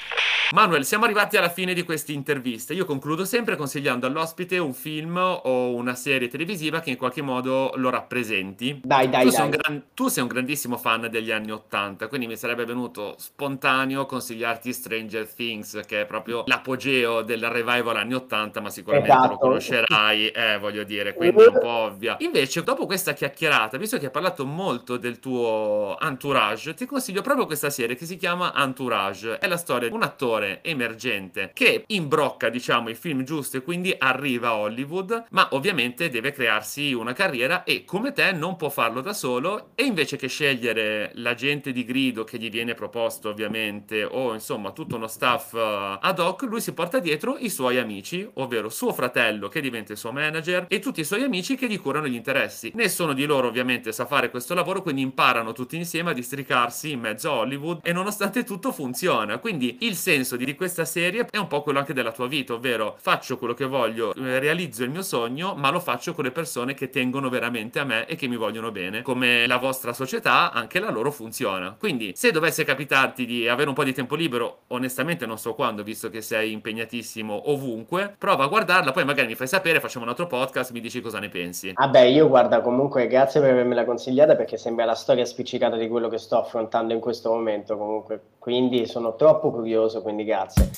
Manuel, 0.51 0.83
siamo 0.83 1.05
arrivati 1.05 1.37
alla 1.37 1.49
fine 1.49 1.75
di 1.75 1.83
questa 1.83 2.11
intervista. 2.11 2.73
Io 2.73 2.83
concludo 2.83 3.23
sempre 3.23 3.55
consigliando 3.55 4.07
all'ospite 4.07 4.57
un 4.57 4.73
film 4.73 5.15
o 5.17 5.75
una 5.75 5.93
serie 5.93 6.27
televisiva 6.27 6.79
che 6.79 6.89
in 6.89 6.97
qualche 6.97 7.21
modo 7.21 7.71
lo 7.75 7.91
rappresenti. 7.91 8.81
Dai, 8.83 9.09
dai, 9.09 9.25
tu 9.25 9.29
dai. 9.29 9.37
Sei 9.37 9.49
gran... 9.49 9.83
tu 9.93 10.07
sei 10.07 10.23
un 10.23 10.29
grandissimo 10.29 10.77
fan 10.77 11.07
degli 11.11 11.29
anni 11.29 11.51
Ottanta, 11.51 12.07
quindi 12.07 12.25
mi 12.25 12.35
sarebbe 12.35 12.65
venuto 12.65 13.13
spontaneo 13.19 14.07
consigliarti 14.07 14.73
Stranger 14.73 15.31
Things, 15.31 15.81
che 15.85 16.01
è 16.01 16.05
proprio 16.07 16.43
l'apogeo 16.47 17.21
del 17.21 17.47
revival 17.47 17.97
anni 17.97 18.15
Ottanta, 18.15 18.59
ma 18.59 18.71
sicuramente 18.71 19.13
esatto. 19.13 19.33
lo 19.33 19.37
conoscerai, 19.37 20.29
eh, 20.29 20.57
voglio 20.57 20.83
dire, 20.83 21.13
quindi 21.13 21.43
è 21.43 21.47
un 21.47 21.59
po' 21.59 21.67
ovvia. 21.67 22.15
Invece, 22.21 22.63
dopo 22.63 22.87
questa 22.87 23.13
chiacchierata, 23.13 23.77
visto 23.77 23.99
che 23.99 24.05
hai 24.05 24.11
parlato 24.11 24.47
molto 24.47 24.97
del 24.97 25.19
tuo 25.19 25.95
entourage, 26.01 26.73
ti 26.73 26.87
consiglio 26.87 27.21
proprio 27.21 27.45
questa 27.45 27.69
serie 27.69 27.95
che 27.95 28.07
si 28.07 28.17
chiama 28.17 28.51
Entourage. 28.55 29.37
È 29.37 29.47
la 29.47 29.57
storia 29.57 29.87
di 29.87 29.93
un 29.93 30.01
attore 30.01 30.37
attore 30.39 30.61
emergente 30.63 31.51
che 31.53 31.83
imbrocca, 31.87 32.49
diciamo, 32.49 32.89
i 32.89 32.95
film 32.95 33.23
giusti 33.23 33.57
e 33.57 33.61
quindi 33.61 33.93
arriva 33.97 34.49
a 34.49 34.57
Hollywood, 34.57 35.25
ma 35.31 35.49
ovviamente 35.51 36.09
deve 36.09 36.31
crearsi 36.31 36.93
una 36.93 37.13
carriera 37.13 37.63
e 37.63 37.83
come 37.83 38.13
te 38.13 38.31
non 38.31 38.55
può 38.55 38.69
farlo 38.69 39.01
da 39.01 39.13
solo 39.13 39.71
e 39.75 39.83
invece 39.83 40.17
che 40.17 40.27
scegliere 40.27 41.11
l'agente 41.15 41.71
di 41.71 41.83
grido 41.83 42.23
che 42.23 42.37
gli 42.37 42.49
viene 42.49 42.73
proposto 42.73 43.29
ovviamente 43.29 44.03
o 44.03 44.33
insomma 44.33 44.71
tutto 44.71 44.95
uno 44.95 45.07
staff 45.07 45.53
uh, 45.53 45.97
ad 45.99 46.19
hoc, 46.19 46.43
lui 46.43 46.61
si 46.61 46.73
porta 46.73 46.99
dietro 46.99 47.37
i 47.37 47.49
suoi 47.49 47.77
amici, 47.77 48.27
ovvero 48.35 48.69
suo 48.69 48.93
fratello 48.93 49.47
che 49.49 49.61
diventa 49.61 49.91
il 49.91 49.97
suo 49.97 50.11
manager 50.11 50.65
e 50.69 50.79
tutti 50.79 51.01
i 51.01 51.05
suoi 51.05 51.23
amici 51.23 51.55
che 51.55 51.67
gli 51.67 51.79
curano 51.79 52.07
gli 52.07 52.15
interessi. 52.15 52.71
Nessuno 52.75 53.13
di 53.13 53.25
loro 53.25 53.47
ovviamente 53.47 53.91
sa 53.91 54.05
fare 54.05 54.29
questo 54.29 54.53
lavoro, 54.53 54.81
quindi 54.81 55.01
imparano 55.01 55.51
tutti 55.51 55.75
insieme 55.75 56.11
a 56.11 56.13
districarsi 56.13 56.91
in 56.91 56.99
mezzo 56.99 57.29
a 57.29 57.35
Hollywood 57.35 57.79
e 57.83 57.91
nonostante 57.91 58.43
tutto 58.43 58.71
funziona. 58.71 59.37
Quindi 59.39 59.77
il 59.81 59.95
senso 59.95 60.28
senso 60.29 60.35
di 60.35 60.55
questa 60.55 60.85
serie 60.85 61.25
è 61.29 61.37
un 61.37 61.47
po' 61.47 61.63
quello 61.63 61.79
anche 61.79 61.93
della 61.93 62.11
tua 62.11 62.27
vita, 62.27 62.53
ovvero 62.53 62.95
faccio 62.99 63.37
quello 63.37 63.53
che 63.55 63.65
voglio, 63.65 64.13
eh, 64.13 64.39
realizzo 64.39 64.83
il 64.83 64.91
mio 64.91 65.01
sogno, 65.01 65.55
ma 65.55 65.71
lo 65.71 65.79
faccio 65.79 66.13
con 66.13 66.25
le 66.25 66.31
persone 66.31 66.75
che 66.75 66.89
tengono 66.89 67.29
veramente 67.29 67.79
a 67.79 67.83
me 67.83 68.05
e 68.05 68.15
che 68.15 68.27
mi 68.27 68.35
vogliono 68.35 68.71
bene. 68.71 69.01
Come 69.01 69.47
la 69.47 69.57
vostra 69.57 69.93
società, 69.93 70.51
anche 70.51 70.79
la 70.79 70.91
loro 70.91 71.09
funziona. 71.11 71.75
Quindi, 71.77 72.13
se 72.15 72.31
dovesse 72.31 72.63
capitarti 72.63 73.25
di 73.25 73.47
avere 73.47 73.69
un 73.69 73.75
po' 73.75 73.83
di 73.83 73.93
tempo 73.93 74.15
libero, 74.15 74.59
onestamente 74.67 75.25
non 75.25 75.39
so 75.39 75.55
quando, 75.55 75.81
visto 75.81 76.09
che 76.09 76.21
sei 76.21 76.51
impegnatissimo 76.51 77.49
ovunque, 77.49 78.13
prova 78.17 78.43
a 78.43 78.47
guardarla, 78.47 78.91
poi 78.91 79.05
magari 79.05 79.27
mi 79.27 79.35
fai 79.35 79.47
sapere, 79.47 79.79
facciamo 79.79 80.03
un 80.03 80.11
altro 80.11 80.27
podcast, 80.27 80.71
mi 80.71 80.81
dici 80.81 81.01
cosa 81.01 81.19
ne 81.19 81.29
pensi. 81.29 81.73
Vabbè, 81.73 82.01
io 82.01 82.27
guarda, 82.27 82.61
comunque 82.61 83.07
grazie 83.07 83.41
per 83.41 83.51
avermela 83.51 83.85
consigliata 83.85 84.35
perché 84.35 84.57
sembra 84.57 84.85
la 84.85 84.95
storia 84.95 85.25
spiccicata 85.25 85.75
di 85.75 85.87
quello 85.87 86.09
che 86.09 86.17
sto 86.17 86.37
affrontando 86.37 86.93
in 86.93 86.99
questo 86.99 87.31
momento 87.31 87.77
comunque. 87.77 88.21
Quindi 88.37 88.85
sono 88.85 89.15
troppo 89.15 89.51
curioso, 89.51 90.01
quindi 90.01 90.18
grazie. 90.25 90.69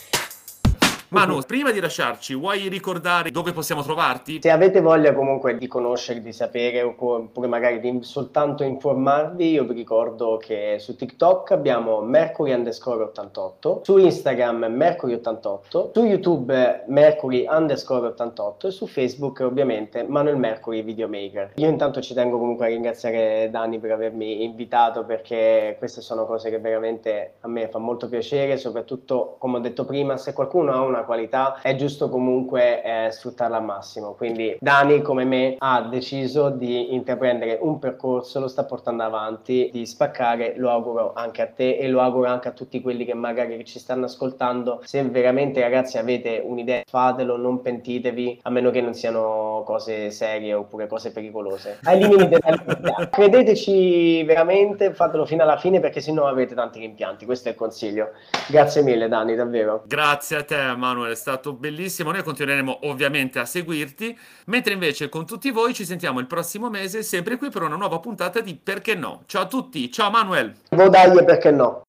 Manu, 1.13 1.41
prima 1.45 1.71
di 1.71 1.82
lasciarci, 1.82 2.36
vuoi 2.36 2.69
ricordare 2.69 3.32
dove 3.32 3.52
possiamo 3.52 3.84
trovarti? 3.84 4.39
Se 4.41 4.50
avete 4.50 4.80
voglia 4.80 5.13
comunque 5.13 5.58
di 5.58 5.67
conoscere, 5.67 6.21
di 6.21 6.32
sapere 6.32 6.82
oppure 6.84 7.47
magari 7.50 7.82
di 7.82 8.02
soltanto 8.02 8.63
informarvi, 8.63 9.52
io 9.52 9.65
vi 9.65 9.74
ricordo 9.74 10.38
che 10.38 10.78
su 10.80 10.95
TikTok 10.95 11.52
abbiamo 11.52 12.00
Mercury 12.00 12.54
underscore 12.54 13.04
88, 13.04 13.82
su 13.84 13.97
Instagram 13.97 14.67
Mercury 14.69 15.15
88, 15.15 15.91
su 15.93 16.06
YouTube 16.06 16.86
Mercury 16.88 17.45
underscore 17.45 18.08
88 18.08 18.67
e 18.67 18.71
su 18.71 18.88
Facebook 18.88 19.41
ovviamente 19.41 20.06
Manuel 20.08 20.38
Mercury 20.38 20.82
Videomaker. 20.82 21.52
Io 21.56 21.67
intanto 21.67 22.00
ci 22.00 22.13
tengo 22.13 22.39
comunque 22.39 22.67
a 22.67 22.69
ringraziare 22.69 23.50
Dani 23.52 23.80
per 23.80 23.91
avermi 23.91 24.45
invitato 24.45 25.04
perché 25.04 25.76
queste 25.78 26.00
sono 26.00 26.26
cose 26.26 26.50
che 26.50 26.60
veramente 26.60 27.34
a 27.41 27.50
me 27.50 27.67
fa 27.67 27.80
molto 27.80 28.08
piacere, 28.08 28.56
soprattutto 28.56 29.36
come 29.39 29.58
ho 29.58 29.60
detto 29.60 29.84
prima, 29.84 30.15
se 30.15 30.32
qualcuno 30.32 30.71
ha 30.71 30.80
una 30.80 31.00
qualità, 31.04 31.60
è 31.62 31.76
giusto 31.76 32.10
comunque 32.10 32.84
eh, 32.84 33.12
sfruttarla 33.12 33.58
al 33.58 33.64
massimo. 33.64 34.14
Quindi 34.14 34.58
Dani, 34.60 35.02
come 35.02 35.26
me, 35.26 35.56
ha 35.58 35.82
deciso 35.82 36.50
di 36.50 36.94
intraprendere 36.94 37.58
un 37.62 37.80
percorso, 37.80 38.40
lo 38.40 38.48
sta 38.48 38.64
portando 38.64 39.04
avanti, 39.04 39.70
di 39.72 39.86
spaccare, 39.86 40.54
lo 40.58 40.70
auguro 40.70 41.14
anche 41.14 41.42
a 41.42 41.48
te 41.48 41.78
e 41.78 41.88
lo 41.88 42.02
auguro 42.02 42.28
anche 42.30 42.48
a 42.48 42.52
tutti 42.52 42.82
quelli 42.82 43.06
che 43.06 43.14
magari 43.14 43.64
ci 43.66 43.80
stanno 43.80 44.06
ascoltando. 44.06 44.82
Se 44.84 45.04
veramente 45.04 45.62
ragazzi 45.62 45.98
avete 45.98 46.42
un'idea, 46.44 46.84
fatelo, 46.86 47.38
non 47.38 47.62
pentitevi, 47.62 48.40
a 48.44 48.50
meno 48.50 48.72
che 48.72 48.82
non 48.82 48.94
siano 48.94 49.51
cose 49.63 50.12
serie 50.12 50.54
oppure 50.54 50.88
cose 50.88 51.12
pericolose. 51.12 51.80
Ai 51.84 52.00
limiti 52.00 52.28
della 52.28 52.63
vita. 52.65 53.10
Credeteci 53.10 54.24
veramente, 54.24 54.93
fatelo 54.93 55.26
fino 55.26 55.43
alla 55.43 55.58
fine 55.58 55.80
perché 55.80 56.02
sennò 56.02 56.28
avete 56.28 56.56
tanti 56.56 56.80
rimpianti, 56.80 57.26
questo 57.26 57.50
è 57.50 57.52
il 57.52 57.58
consiglio. 57.58 58.12
Grazie 58.47 58.82
mille 58.82 59.08
Dani, 59.08 59.36
davvero. 59.36 59.84
Grazie 59.86 60.38
a 60.38 60.43
te, 60.43 60.56
ma 60.56 60.76
Manuel, 60.76 61.12
è 61.12 61.15
stato 61.15 61.54
bellissimo. 61.54 62.12
Noi 62.12 62.24
continueremo 62.24 62.80
ovviamente 62.84 63.39
a 63.39 63.45
seguirti, 63.45 64.17
mentre 64.45 64.74
invece 64.74 65.10
con 65.10 65.26
tutti 65.26 65.52
voi 65.52 65.74
ci 65.74 65.86
sentiamo 65.86 66.19
il 66.19 66.28
prossimo 66.28 66.69
mese, 66.69 67.04
sempre 67.04 67.38
qui 67.38 67.50
per 67.50 67.63
una 67.63 67.76
nuova 67.76 68.00
puntata 68.00 68.39
di 68.41 68.56
Perché 68.56 68.95
no. 68.95 69.24
Ciao 69.26 69.43
a 69.43 69.47
tutti, 69.47 69.91
ciao 69.91 70.10
Manuel. 70.10 70.54
Vodaglie 70.69 71.24
perché 71.24 71.52
no. 71.52 71.84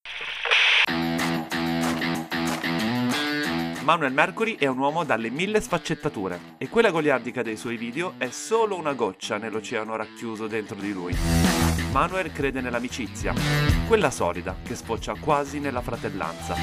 Manuel 3.83 4.13
Mercury 4.13 4.55
è 4.57 4.67
un 4.67 4.79
uomo 4.79 5.03
dalle 5.03 5.29
mille 5.29 5.61
sfaccettature 5.61 6.55
e 6.57 6.69
quella 6.69 6.91
goliardica 6.91 7.43
dei 7.43 7.57
suoi 7.57 7.77
video 7.77 8.15
è 8.17 8.31
solo 8.31 8.77
una 8.77 8.93
goccia 8.93 9.39
nell'oceano 9.39 9.97
racchiuso 9.97 10.47
dentro 10.47 10.77
di 10.77 10.93
lui. 10.93 11.17
Manuel 11.91 12.31
crede 12.31 12.61
nell'amicizia, 12.61 13.35
quella 13.89 14.11
solida 14.11 14.55
che 14.63 14.77
sfocia 14.77 15.15
quasi 15.19 15.59
nella 15.59 15.81
fratellanza 15.81 16.55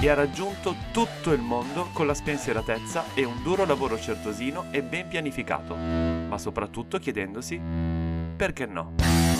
e 0.00 0.08
ha 0.08 0.14
raggiunto 0.14 0.74
tutto 0.90 1.32
il 1.32 1.40
mondo 1.40 1.90
con 1.92 2.06
la 2.06 2.14
spensieratezza 2.14 3.12
e 3.12 3.24
un 3.24 3.42
duro 3.42 3.66
lavoro 3.66 3.98
certosino 3.98 4.68
e 4.70 4.82
ben 4.82 5.06
pianificato, 5.06 5.74
ma 5.74 6.38
soprattutto 6.38 6.98
chiedendosi 6.98 7.60
perché 8.36 8.64
no. 8.64 9.33